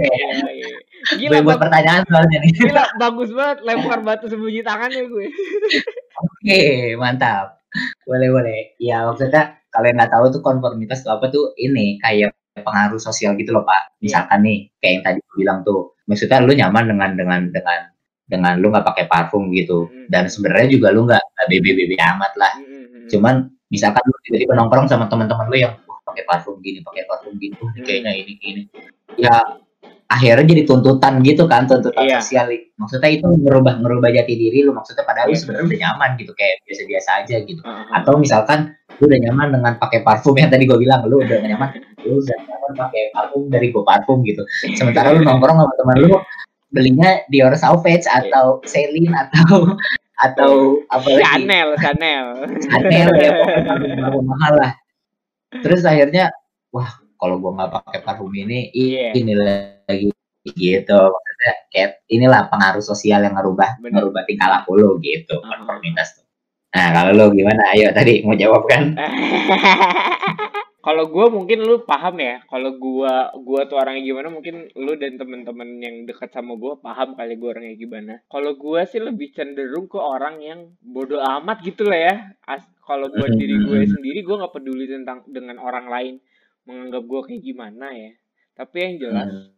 [0.00, 0.76] Iya, iya.
[1.16, 2.52] gila gue buat pertanyaan soalnya nih.
[2.56, 3.58] Gila bagus banget.
[3.64, 5.26] Lempar batu sembunyi tangannya gue.
[6.20, 6.60] Oke
[6.96, 7.60] mantap.
[8.04, 8.60] Boleh boleh.
[8.80, 11.52] Ya maksudnya kalian nggak tahu tuh konformitas itu apa tuh?
[11.56, 13.96] Ini kayak pengaruh sosial gitu loh pak.
[14.04, 15.94] Misalkan nih kayak yang tadi gue bilang tuh.
[16.10, 17.80] Maksudnya lu nyaman dengan dengan dengan
[18.30, 19.90] dengan lu nggak pakai parfum gitu.
[19.90, 20.06] Hmm.
[20.10, 22.54] dan sebenarnya juga lu nggak nggak bebe-bebe amat lah.
[22.58, 23.06] Mm, mm, mm.
[23.10, 23.34] cuman
[23.70, 27.54] misalkan lu tiba-tiba nongkrong sama teman-teman lu yang "Wah, pakai parfum gini pakai parfum gini
[27.56, 27.82] uh, Hmm.
[27.86, 28.62] kayaknya ini ini.
[29.16, 29.34] Ya
[30.10, 32.18] akhirnya jadi tuntutan gitu kan tuntutan Iya.
[32.18, 32.50] sosial.
[32.76, 34.74] Maksudnya itu merubah merubah jati diri lu.
[34.74, 35.40] Maksudnya padahal lu Iya.
[35.40, 37.62] sebenarnya udah nyaman gitu kayak biasa-biasa aja gitu.
[37.62, 41.22] Ah, ah, atau misalkan lu udah nyaman dengan pakai parfum yang tadi gue bilang lu
[41.22, 41.68] udah nyaman
[42.02, 44.42] lu udah nyaman pakai parfum dari go parfum gitu.
[44.74, 46.18] Sementara lu nongkrong sama teman lu
[46.70, 49.74] belinya Dior Sauvage atau Celine atau
[50.20, 52.26] atau apa lagi Chanel Chanel.
[52.60, 54.72] Chanel ya pokoknya parfum mahal lah.
[55.50, 56.28] Terus akhirnya
[56.70, 59.16] wah kalau gua nggak pakai parfum ini Iya.
[59.16, 60.12] ini lagi
[60.44, 60.98] gitu.
[61.08, 64.00] Maksudnya kayak inilah pengaruh sosial yang ngerubah Bener.
[64.00, 65.56] ngerubah tingkah laku lo gitu Ah.
[65.56, 66.24] konformitas tuh.
[66.70, 67.60] Nah kalau lo gimana?
[67.74, 68.94] Ayo tadi mau jawab kan
[70.80, 75.20] kalau gue mungkin lu paham ya kalau gua gua tuh orangnya gimana mungkin lu dan
[75.20, 78.14] temen-temen yang dekat sama gua paham kali gua orangnya gimana.
[78.32, 82.14] Kalau gua sih lebih cenderung ke orang yang bodoh amat gitu lah ya.
[82.48, 86.14] As kalau buat diri gue sendiri gua nggak peduli tentang dengan orang lain
[86.64, 88.12] menganggap gua kayak gimana ya.
[88.56, 89.52] Tapi yang jelas Hmm.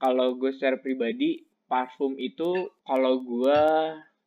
[0.00, 3.60] kalau gue secara pribadi parfum itu kalau gua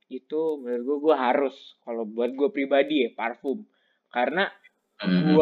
[0.08, 1.56] itu menurut gue gue harus.
[1.82, 3.66] Kalau buat gue pribadi ya parfum.
[4.14, 4.46] Karena
[4.96, 5.36] Hmm.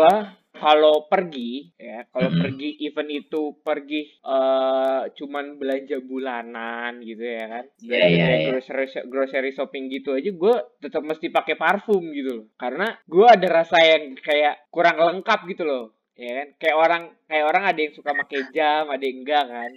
[0.54, 2.40] Kalau pergi ya kalau Mhm.
[2.40, 8.40] pergi event itu pergi eh cuman belanja bulanan gitu ya kan Iya, belanja iya, kayak
[8.40, 8.48] iya.
[8.54, 13.48] grocery grocery shopping gitu aja gue tetap mesti pakai parfum gitu loh karena gue ada
[13.50, 17.94] rasa yang kayak kurang lengkap gitu loh ya kan kayak orang kayak orang ada yang
[17.94, 19.72] suka pakai jam ada yang enggak kan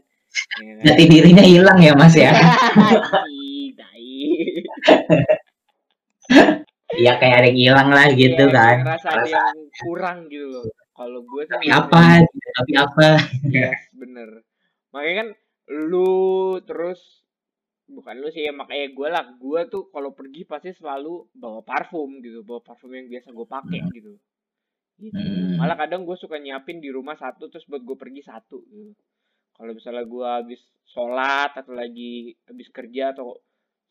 [0.60, 0.84] ya kan?
[0.84, 2.32] jati dirinya hilang ya mas ya
[3.80, 4.12] tai.
[6.96, 8.76] Iya kayak ada yang hilang lah gitu Iya, kan.
[8.82, 10.64] ngerasa ada Rasa, yang kurang gitu loh.
[10.96, 12.02] Kalau gue sih tapi apa?
[12.24, 13.08] gitu, tapi apa?
[13.52, 14.28] Yes, bener.
[14.96, 15.28] Makanya kan
[15.68, 16.12] lu
[16.64, 17.00] terus
[17.86, 22.18] bukan lu sih ya makanya gue lah gue tuh kalau pergi pasti selalu bawa parfum
[22.18, 24.12] gitu bawa parfum yang biasa gue pakai gitu.
[24.96, 25.12] Gitu.
[25.12, 25.60] Hmm.
[25.60, 28.96] malah kadang gue suka nyiapin di rumah satu terus buat gue pergi satu gitu.
[29.56, 33.36] Kalau misalnya gue habis sholat atau lagi habis kerja atau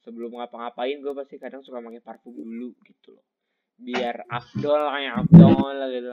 [0.05, 3.25] sebelum ngapa-ngapain gue pasti kadang suka pakai parfum dulu gitu loh.
[3.75, 6.09] Biar afdol kayak afdol gitu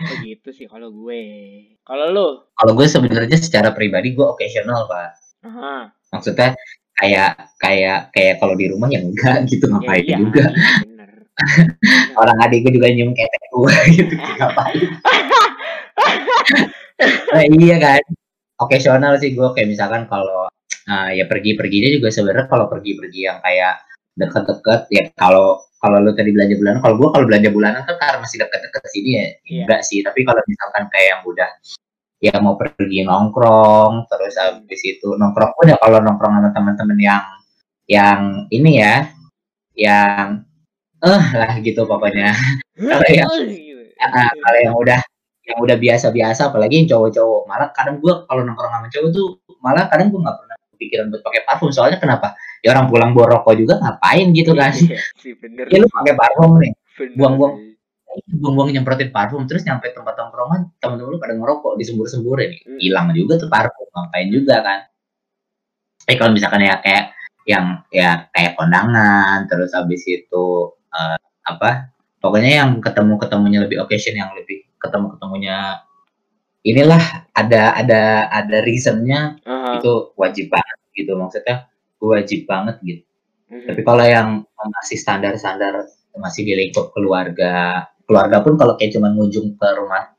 [0.00, 1.20] begitu sih kalau gue.
[1.84, 2.28] Kalau lu?
[2.54, 5.16] Kalau gue sebenarnya secara pribadi gue occasional pak.
[5.40, 5.88] Aha.
[6.12, 6.52] maksudnya
[7.00, 10.44] kayak kayak kayak kalau di rumah ya enggak gitu Ya, ngapain iya, juga.
[10.52, 11.10] iya, bener.
[12.20, 14.84] orang adik gue juga nyium ketek gue gitu ngapain?
[17.32, 18.02] Nah, iya kan?
[18.60, 20.50] Occasional sih gue kayak misalkan kalau
[20.90, 23.78] ah, ya pergi-perginya juga sebenarnya kalau pergi-pergi yang kayak
[24.18, 28.18] deket-deket ya kalau kalau lu tadi belanja bulanan kalau gue kalau belanja bulanan kan karena
[28.20, 29.62] masih deket-deket sini ya Iya.
[29.64, 31.50] enggak sih tapi kalau misalkan kayak yang udah
[32.20, 37.22] ya mau pergi nongkrong terus habis itu nongkrong pun ya kalau nongkrong sama teman-teman yang
[37.88, 38.20] yang
[38.52, 38.96] ini ya
[39.72, 40.44] yang
[41.00, 42.36] eh lah gitu pokoknya
[42.90, 43.28] Kalau yang
[44.00, 44.08] Gitu.
[44.16, 45.00] Ah, kalau yang udah
[45.44, 49.28] yang udah biasa-biasa apalagi yang cowok-cowok malah kadang gua kalau nongkrong sama cowok tuh
[49.60, 50.49] malah kadang gua nggak pernah
[50.80, 51.68] kepikiran buat pakai parfum.
[51.68, 52.32] Soalnya kenapa?
[52.64, 54.72] Ya orang pulang bawa rokok juga ngapain gitu kan?
[54.72, 56.72] Iya sih bener ya lu pakai parfum nih.
[57.20, 57.54] Buang-buang.
[57.60, 57.68] sih.
[58.42, 62.78] buang-buang nyemprotin parfum terus nyampe tempat tongkrongan temen-temen lu pada ngerokok disembur-semburin Hmm.
[62.82, 64.80] hilang juga tuh parfum ngapain juga kan?
[66.08, 67.14] Tapi kalau misalkan ya kayak
[67.46, 70.46] yang ya kayak kondangan terus habis itu
[70.90, 75.80] eh, apa pokoknya yang ketemu ketemunya lebih occasion yang lebih ketemu ketemunya
[76.66, 79.76] inilah ada ada ada reasonnya Aha.
[79.76, 81.68] itu wajib banget gitu maksudnya
[82.00, 83.04] wajib banget gitu
[83.50, 83.66] Mhm.
[83.66, 85.84] tapi kalau yang masih standar-standar
[86.16, 90.10] masih di lingkup keluarga keluarga pun kalau kayak cuma ngunjung ke rumah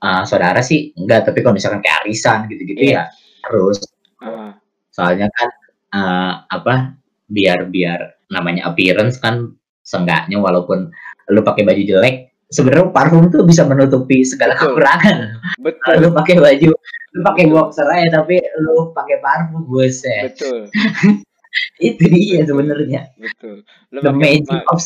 [0.00, 3.10] uh, saudara sih enggak tapi kalau misalkan kayak arisan gitu-gitu Iya.
[3.10, 3.78] ya harus.
[4.22, 4.50] Uh.
[4.90, 5.48] Soalnya kan
[5.94, 6.94] uh, apa
[7.26, 10.90] biar biar namanya appearance kan seenggaknya walaupun
[11.30, 14.78] lu pakai baju jelek sebenarnya parfum tuh bisa menutupi segala Betul.
[14.78, 15.18] kekurangan.
[15.58, 15.94] Betul.
[16.02, 16.70] Lu pakai baju,
[17.14, 20.34] lu pakai boxer aja tapi lu pakai parfum buset.
[20.34, 20.70] Betul.
[21.88, 23.02] itu dia sebenarnya.
[23.18, 23.66] Betul.
[23.90, 24.82] Lu The magic ma of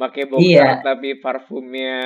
[0.00, 0.80] pakai boxer iya.
[0.80, 1.98] tapi parfumnya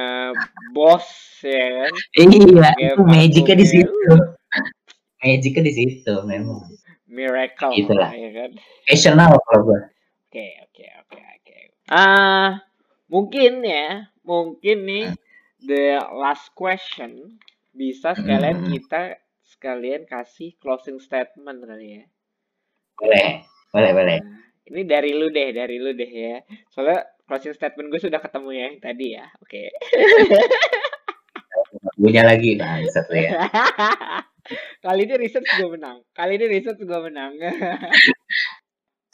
[0.73, 1.07] bos
[1.45, 1.93] ya kan?
[2.17, 4.13] Iya, itu magicnya di situ.
[5.21, 6.65] Magicnya di situ memang.
[7.15, 8.11] Miracle Itulah.
[8.11, 8.51] ya kan.
[8.91, 9.81] Passional kalau gua.
[10.27, 11.57] Oke, oke, oke, oke.
[11.87, 12.59] Ah,
[13.07, 15.07] mungkin ya mungkin nih
[15.61, 17.39] the last question
[17.77, 18.71] bisa sekalian hmm.
[18.75, 22.05] kita sekalian kasih closing statement kali ya.
[22.97, 23.31] Boleh,
[23.71, 24.19] boleh, boleh.
[24.23, 26.41] Nah, ini dari lu deh, dari lu deh ya.
[26.73, 29.27] Soalnya closing statement gue sudah ketemu ya yang tadi ya.
[29.45, 29.69] Oke.
[29.69, 29.69] Okay.
[32.01, 33.31] Punya lagi nah, satu ya.
[34.85, 36.05] Kali ini research gue menang.
[36.13, 37.33] Kali ini research gue menang.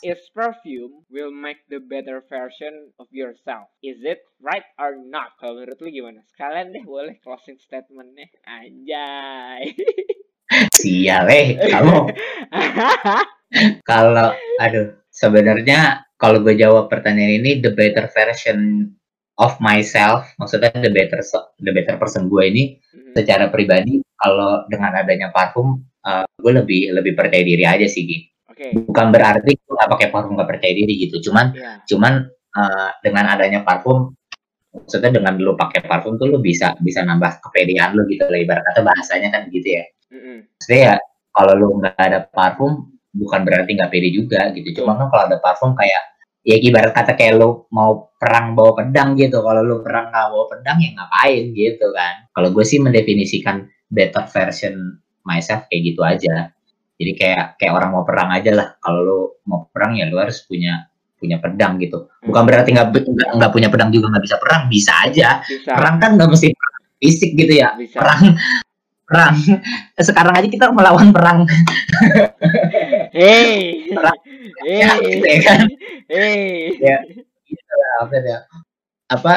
[0.00, 3.68] Is perfume will make the better version of yourself.
[3.84, 5.36] Is it right or not?
[5.36, 6.24] Kalau menurut lu gimana?
[6.24, 8.32] Sekalian deh boleh closing statement nih.
[8.48, 9.76] Anjay.
[10.80, 12.16] Sial eh kamu.
[13.90, 18.88] kalau aduh sebenarnya kalau gue jawab pertanyaan ini the better version
[19.36, 21.20] of myself maksudnya the better
[21.60, 23.12] the better person gue ini mm-hmm.
[23.20, 28.30] secara pribadi kalau dengan adanya parfum uh, gue lebih lebih percaya diri aja sih gitu
[28.60, 28.76] Okay.
[28.76, 31.32] Bukan berarti gue nggak pakai parfum nggak percaya diri gitu.
[31.32, 31.80] Cuman yeah.
[31.88, 34.12] cuman uh, dengan adanya parfum
[34.68, 38.60] maksudnya dengan lu pakai parfum tuh lu bisa bisa nambah kepedean lu gitu lah ibarat
[38.68, 39.84] kata bahasanya kan gitu ya.
[40.12, 40.36] Mm-hmm.
[40.60, 40.94] Maksudnya ya
[41.32, 44.84] kalau lu nggak ada parfum bukan berarti nggak pede juga gitu.
[44.84, 49.16] Cuma kan kalau ada parfum kayak ya ibarat kata kayak lu mau perang bawa pedang
[49.16, 49.40] gitu.
[49.40, 52.28] Kalau lu perang nggak bawa pedang ya ngapain gitu kan.
[52.36, 56.52] Kalau gue sih mendefinisikan better version myself kayak gitu aja
[57.00, 58.68] jadi kayak kayak orang mau perang aja lah.
[58.76, 60.84] Kalau lu mau perang ya lu harus punya
[61.16, 62.12] punya pedang gitu.
[62.20, 62.92] Bukan berarti nggak
[63.40, 64.68] nggak punya pedang juga nggak bisa perang.
[64.68, 65.40] Bisa aja.
[65.40, 65.72] Bisa.
[65.72, 66.52] perang kan nggak mesti
[67.00, 67.72] fisik gitu ya.
[67.72, 67.96] Bisa.
[67.96, 68.36] perang
[69.08, 69.34] perang.
[70.12, 71.48] Sekarang aja kita melawan perang.
[73.16, 74.18] Hei perang.
[74.60, 74.84] Hey.
[74.84, 75.60] ya, gitu ya kan?
[76.04, 76.76] Hey.
[76.76, 76.98] ya.
[77.48, 78.38] Gitu lah, apa ya?
[79.08, 79.34] Apa?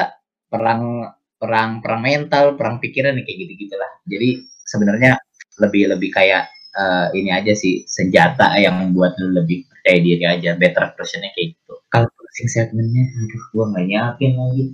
[0.51, 1.09] Perang
[1.43, 5.19] perang perang mental perang pikiran kayak gitu gitulah jadi sebenarnya
[5.59, 10.57] lebih lebih kayak uh, ini aja sih senjata yang membuat lu lebih percaya diri aja
[10.57, 11.73] better versionnya kayak gitu.
[11.89, 14.65] Kalau closing statementnya aduh gua nggak nyiapin lagi.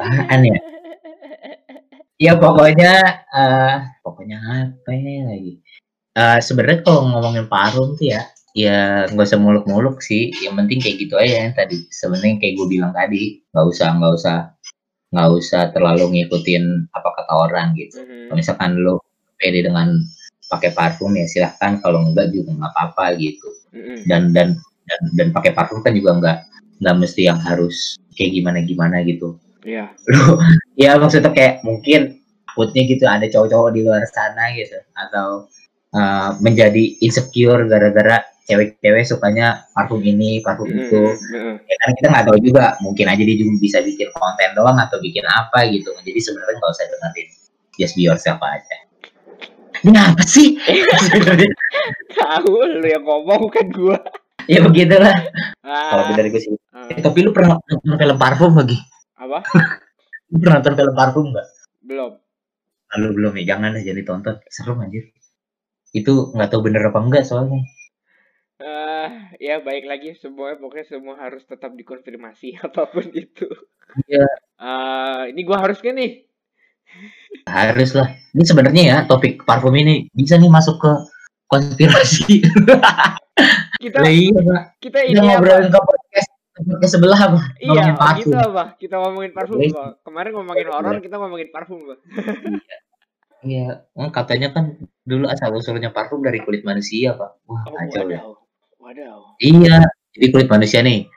[0.00, 0.58] Apaan ya?
[2.20, 5.56] Ya pokoknya uh, pokoknya apa ya lagi?
[6.12, 10.28] Uh, sebenarnya kalau ngomongin parfum tuh ya ya nggak usah muluk-muluk sih.
[10.44, 11.80] Yang penting kayak gitu aja yang tadi.
[11.88, 14.36] Sebenarnya kayak gue bilang tadi nggak usah nggak usah
[15.16, 17.96] nggak usah terlalu ngikutin apa kata orang gitu.
[17.96, 18.24] Mm -hmm.
[18.28, 18.94] kalau misalkan lo
[19.40, 19.88] pede dengan
[20.50, 21.78] pakai parfum ya silahkan.
[21.78, 23.48] Kalau enggak juga nggak apa-apa gitu.
[24.10, 24.58] Dan dan
[24.90, 26.38] dan dan pakai parfum kan juga nggak
[26.82, 29.38] nggak mesti yang harus kayak gimana gimana gitu.
[29.62, 29.94] Iya.
[30.10, 30.36] Lu
[30.82, 32.18] ya maksudnya kayak mungkin
[32.50, 34.74] takutnya gitu ada cowok-cowok di luar sana gitu.
[34.98, 35.46] Atau
[35.94, 41.02] uh, menjadi insecure gara-gara cewek-cewek sukanya parfum ini parfum mm, itu.
[41.30, 41.54] Mm.
[41.62, 42.74] ya kan kita nggak tahu juga.
[42.82, 45.94] Mungkin aja dia juga bisa bikin konten doang atau bikin apa gitu.
[46.02, 47.28] Jadi sebenarnya nggak usah dengerin.
[47.78, 48.89] Just be yourself aja
[49.86, 50.60] ini apa sih?
[52.20, 53.98] Tahu lu yang ngomong bukan gua.
[54.50, 55.14] ya begitulah.
[55.64, 55.90] Ah.
[55.94, 56.52] Kalau dari gue sih.
[56.74, 56.90] Ah.
[56.90, 58.76] Eh, tapi lu pernah nonton film parfum lagi?
[59.16, 59.40] Apa?
[60.32, 61.46] lu pernah nonton film parfum enggak?
[61.80, 62.12] Belum.
[62.90, 64.36] Lalu belum ya, jangan lah jadi tonton.
[64.50, 65.14] Seru anjir.
[65.94, 67.62] Itu nggak tahu bener apa enggak soalnya.
[68.60, 69.08] Uh,
[69.40, 73.48] ya baik lagi semua pokoknya semua harus tetap dikonfirmasi apa pun itu.
[74.04, 74.28] Iya.
[74.60, 76.28] Uh, ini gua harus kan nih
[77.46, 78.08] harus lah.
[78.30, 80.92] Ini sebenarnya ya topik parfum ini bisa nih masuk ke
[81.50, 82.44] konspirasi.
[83.82, 84.70] kita iya.
[84.78, 87.40] Kita ini kita ngobrolin ke podcast ke sebelah apa?
[87.56, 88.30] Iya, parfum.
[88.30, 88.64] gitu apa?
[88.76, 90.04] Kita ngomongin parfum, Pak.
[90.04, 91.98] Kemarin ngomongin horor, kita ngomongin parfum, Pak.
[93.40, 94.76] Iya, oh, katanya kan
[95.08, 97.30] dulu asal usulnya parfum dari kulit manusia, Pak.
[97.48, 98.20] Wah, oh, kacau ya.
[98.76, 99.40] Wadaw.
[99.40, 101.08] Iya, jadi kulit manusia nih.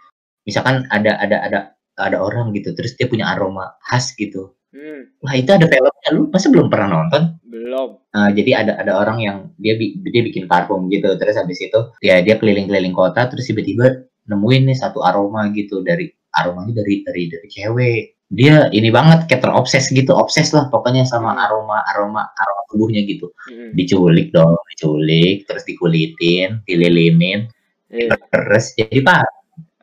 [0.47, 1.59] Misalkan ada ada ada
[1.99, 4.55] ada orang gitu, terus dia punya aroma khas gitu.
[4.73, 5.05] Hmm.
[5.21, 7.37] Wah itu ada filmnya lu masa belum pernah nonton?
[7.45, 8.01] Belum.
[8.09, 12.25] Uh, jadi ada ada orang yang dia dia bikin parfum gitu terus habis itu ya
[12.25, 17.47] dia keliling-keliling kota terus tiba-tiba nemuin nih satu aroma gitu dari aromanya dari dari dari
[17.47, 18.03] cewek.
[18.33, 21.43] Dia ini banget kayak terobses gitu, obses lah pokoknya sama hmm.
[21.45, 23.29] aroma aroma aroma tubuhnya gitu.
[23.45, 23.77] Hmm.
[23.77, 27.45] Diculik dong, diculik, terus dikulitin, dililinin,
[27.93, 28.17] yeah.
[28.33, 29.29] terus jadi pak.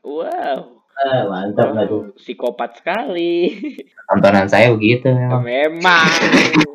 [0.02, 2.02] Wow Ah, mantap oh, tuh.
[2.20, 3.56] Psikopat sekali.
[4.04, 5.40] Tontonan saya begitu memang.
[5.40, 6.08] Oh, memang,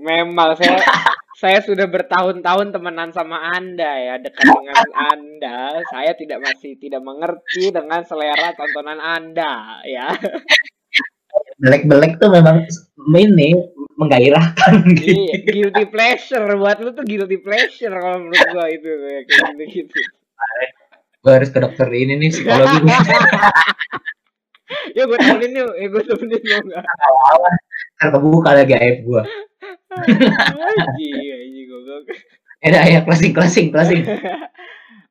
[0.02, 0.82] memang saya
[1.36, 5.60] saya sudah bertahun-tahun temenan sama Anda ya, dekat dengan Anda.
[5.94, 10.10] Saya tidak masih tidak mengerti dengan selera tontonan Anda ya.
[11.62, 12.66] Belek-belek tuh memang
[13.14, 13.54] ini
[14.00, 15.12] menggairahkan gitu.
[15.12, 20.00] Iya, guilty pleasure buat lu tuh guilty pleasure kalau menurut gua itu kayak gitu-gitu.
[21.26, 22.86] Gue harus ke dokter ini nih psikologi.
[24.98, 26.86] ya gue temenin yuk, ya gue temenin mau nggak?
[27.98, 29.24] Kan kebuka lagi aib gue.
[31.02, 32.14] Iya, iya goblok.
[32.62, 34.06] Eh, ya closing closing closing.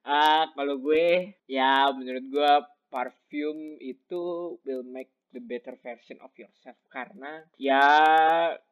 [0.05, 2.53] Ah, kalau gue ya menurut gue
[2.93, 6.79] parfum itu will make the better version of yourself.
[6.87, 7.83] Karena ya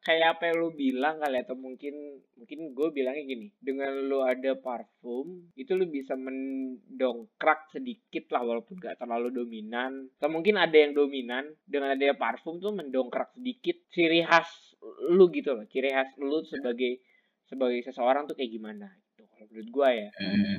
[0.07, 4.55] kayak apa yang lu bilang kali atau mungkin mungkin gue bilangnya gini dengan lu ada
[4.55, 10.07] parfum itu lu bisa mendongkrak sedikit lah walaupun gak terlalu dominan.
[10.23, 14.79] Atau mungkin ada yang dominan dengan adanya parfum tuh mendongkrak sedikit ciri khas
[15.11, 15.67] lu gitu loh.
[15.67, 17.03] Ciri khas lu sebagai
[17.51, 20.11] sebagai seseorang tuh kayak gimana itu kalau menurut gue ya.
[20.23, 20.59] Mm.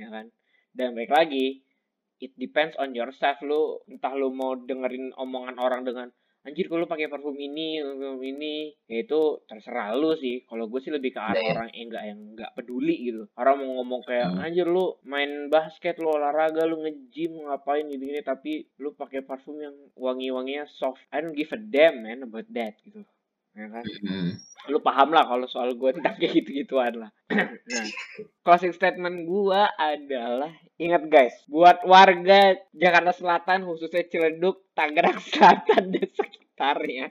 [0.00, 0.26] ya kan?
[0.72, 1.60] Dan baik lagi
[2.22, 6.08] it depends on yourself lu entah lu mau dengerin omongan orang dengan
[6.42, 8.74] anjir kalau pakai parfum ini parfum ini?
[8.90, 10.42] Ya itu terserah lu sih.
[10.46, 11.54] Kalau gue sih lebih ke arah yeah.
[11.54, 13.22] orang yang enggak yang enggak peduli gitu.
[13.38, 14.42] Orang mau ngomong kayak hmm.
[14.42, 19.58] anjir lu main basket lu olahraga lu nge-gym ngapain gitu gini tapi lu pakai parfum
[19.58, 21.02] yang wangi-wanginya soft.
[21.14, 23.06] I don't give a damn man about that gitu
[23.52, 24.30] ya kan hmm.
[24.72, 27.86] lu paham lah kalau soal gue tidak kayak gitu gituan lah nah
[28.44, 36.08] closing statement gue adalah ingat guys buat warga Jakarta Selatan khususnya Ciledug Tangerang Selatan dan
[36.08, 37.06] sekitarnya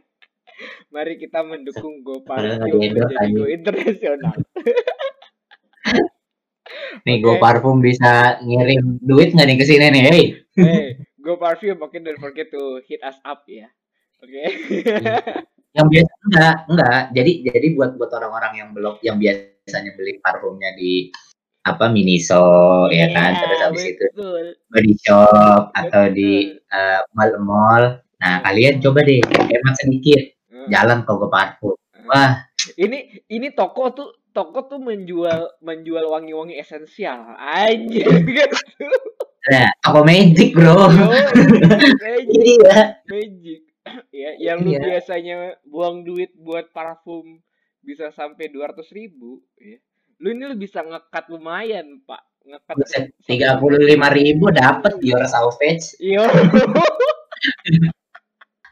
[0.94, 4.34] mari kita mendukung Go Parfum menjadi Go internasional
[7.06, 7.22] nih okay.
[7.22, 10.26] Go Parfum bisa ngirim duit nggak nih ke sini nih hey.
[10.58, 10.86] hey
[11.22, 13.70] Go Parfum okay don't forget to hit us up ya
[14.26, 15.46] oke okay?
[15.72, 17.02] Yang biasa enggak, enggak.
[17.16, 21.08] Jadi jadi buat buat orang-orang yang belum yang biasanya beli parfumnya di
[21.62, 24.06] apa Miniso yeah, ya iya, kan terus habis itu
[24.74, 26.18] body shop atau betul.
[26.18, 26.32] di
[26.74, 28.02] uh, mall-mall.
[28.22, 30.22] Nah, kalian coba deh hemat sedikit.
[30.50, 30.68] Hmm.
[30.68, 31.78] Jalan toko parfum.
[31.96, 32.06] Hmm.
[32.10, 32.32] Wah,
[32.76, 38.58] ini ini toko tuh toko tuh menjual menjual wangi-wangi esensial aja gitu.
[39.42, 40.92] Nah, toko magic, Bro.
[42.04, 42.42] magic.
[42.42, 43.00] iya.
[43.08, 43.71] Magic
[44.14, 44.82] ya yang lu iya.
[44.82, 47.42] biasanya buang duit buat parfum
[47.82, 49.78] bisa sampai dua ratus ribu ya.
[50.22, 52.22] Lu ini lu bisa ngekat lumayan pak.
[52.46, 52.76] Ngekat
[53.26, 55.98] tiga puluh lima ribu dapat your salvage.
[55.98, 56.30] Iya.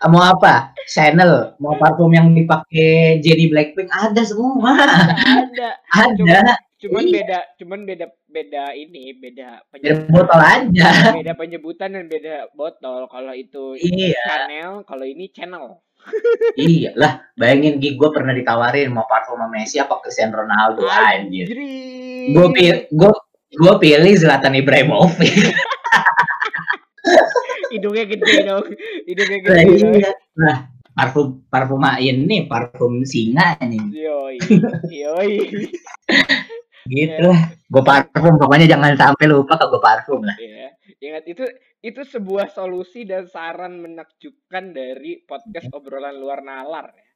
[0.07, 0.71] Mau apa?
[0.87, 3.91] Chanel mau parfum yang dipakai Jenny Blackpink?
[3.91, 4.71] Ada semua.
[4.87, 6.55] Ada ada.
[6.79, 7.13] Cuman iya.
[7.19, 10.89] beda cuman beda beda ini beda penyebutan botol aja.
[11.17, 13.09] Beda penyebutan dan beda botol.
[13.09, 14.13] Kalau itu iya.
[14.23, 15.81] channel kalau ini channel.
[16.55, 21.51] Iya lah bayangin Gi gue pernah ditawarin mau parfum sama Messi apa Cristiano Ronaldo anjir.
[22.31, 23.11] Gue pilih gue
[23.49, 25.29] gue pilih Zlatan Ibrahimovic.
[27.73, 28.65] Hidungnya gede dong.
[29.05, 30.11] Hidungnya gede nah, iya.
[30.39, 30.55] nah
[30.95, 33.79] parfum parfum ini parfum singa ini.
[33.91, 34.39] Yoi
[34.87, 35.35] yoi
[36.87, 40.37] gitu lah gue parfum pokoknya jangan sampai lupa ke gue parfum lah.
[40.39, 40.69] Ya
[40.99, 41.43] ingat itu
[41.79, 47.07] itu sebuah solusi dan saran menakjubkan dari podcast obrolan luar nalar ya.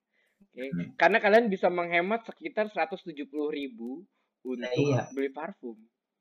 [0.54, 0.70] Okay?
[0.70, 0.88] hmm.
[1.00, 4.06] karena kalian bisa menghemat sekitar 170 ribu
[4.44, 5.08] untuk nah, iya.
[5.12, 5.76] beli parfum.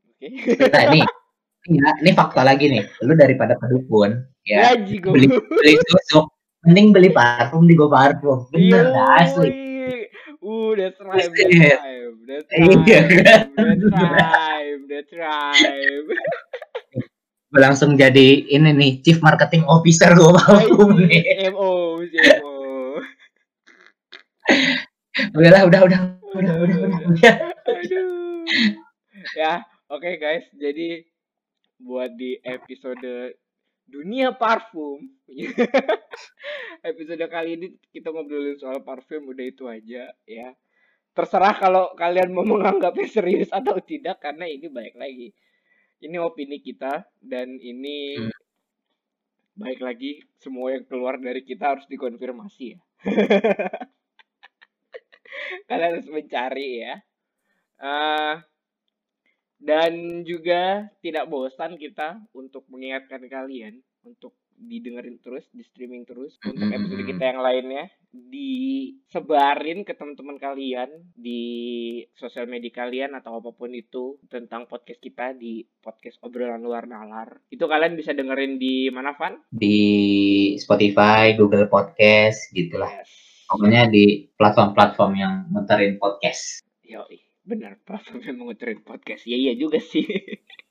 [0.08, 0.30] Oke.
[0.30, 0.70] Okay?
[0.72, 1.00] nah ini
[1.70, 2.82] ini, ini fakta lagi nih.
[3.06, 6.26] Lu daripada kedukun ya Gaji, beli beli susu
[6.66, 8.48] mending beli parfum di gue parfum.
[8.50, 9.50] Bener dah asli.
[10.42, 10.98] Uh, that's
[12.28, 16.06] right, that's right, that's right.
[17.52, 21.52] gue langsung jadi ini nih chief marketing officer gue mau nih.
[21.52, 22.56] CMO, CMO.
[25.36, 26.00] udah lah, udah, udah,
[26.32, 26.76] udah, udah,
[27.12, 27.34] udah.
[27.68, 28.48] Aduh.
[29.36, 29.60] Ya,
[29.92, 30.48] oke okay, guys.
[30.56, 31.04] Jadi
[31.76, 33.36] buat di episode
[33.92, 35.02] dunia parfum
[36.90, 40.48] episode kali ini kita ngobrolin soal parfum udah itu aja ya
[41.12, 45.32] terserah kalau kalian mau menganggapnya serius atau tidak karena ini baik lagi.
[46.02, 48.34] Ini opini kita dan ini hmm.
[49.54, 52.80] baik lagi semua yang keluar dari kita harus dikonfirmasi ya.
[55.70, 56.94] Kalian harus mencari ya.
[57.82, 58.38] Uh,
[59.62, 66.70] dan juga tidak bosan kita untuk mengingatkan kalian untuk didengerin terus, di streaming terus untuk
[66.70, 71.42] episode kita yang lainnya disebarin ke teman-teman kalian di
[72.14, 77.42] sosial media kalian atau apa pun itu tentang podcast kita di podcast obrolan luar nalar.
[77.50, 79.42] Itu kalian bisa dengerin di mana Van?
[79.50, 79.78] Di
[80.62, 82.90] Spotify, Google Podcast gitulah.
[82.90, 83.10] Yes.
[83.50, 86.64] Pokoknya di platform-platform yang muterin podcast.
[86.80, 87.04] Yo,
[87.44, 89.28] benar Pak memang muterin podcast.
[89.28, 90.06] Iya iya juga sih.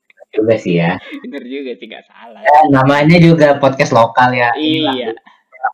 [0.52, 0.92] juga sih ya.
[1.24, 2.42] Bener juga sih nggak salah.
[2.44, 4.52] Ya, namanya juga podcast lokal ya.
[4.60, 5.16] Iya.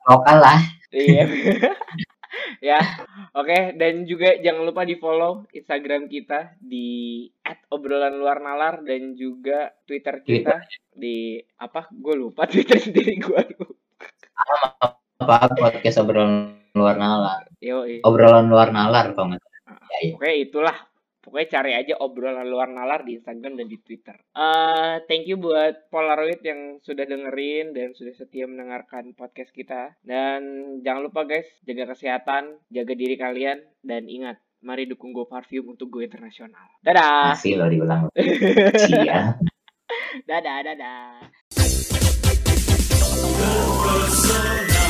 [0.06, 0.60] Lokal lah.
[0.94, 1.24] Iya.
[2.70, 2.80] ya,
[3.34, 3.62] oke okay.
[3.74, 7.26] dan juga jangan lupa di follow Instagram kita di
[7.74, 10.94] @obrolan luar nalar dan juga Twitter kita Twitter.
[10.94, 11.90] di apa?
[11.90, 13.74] Gue lupa Twitter sendiri gue lupa.
[15.18, 17.50] Apa podcast obrolan luar nalar?
[17.58, 19.42] Yo, Obrolan luar nalar nggak?
[19.98, 20.14] Ya.
[20.14, 20.78] Oke itulah
[21.28, 24.16] Pokoknya cari aja obrolan luar nalar di Instagram dan di Twitter.
[24.32, 29.92] Uh, thank you buat Polaroid yang sudah dengerin dan sudah setia mendengarkan podcast kita.
[30.00, 35.76] Dan jangan lupa guys, jaga kesehatan, jaga diri kalian, dan ingat, mari dukung Go Parfum
[35.76, 36.80] untuk Go Internasional.
[36.80, 37.36] Dadah!
[37.36, 38.08] Masih lo diulang.
[38.88, 39.36] Cia.
[40.24, 41.28] dadah, dadah.
[43.68, 44.86] Terpesona,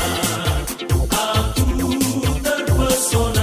[0.69, 3.36] aku terpesona.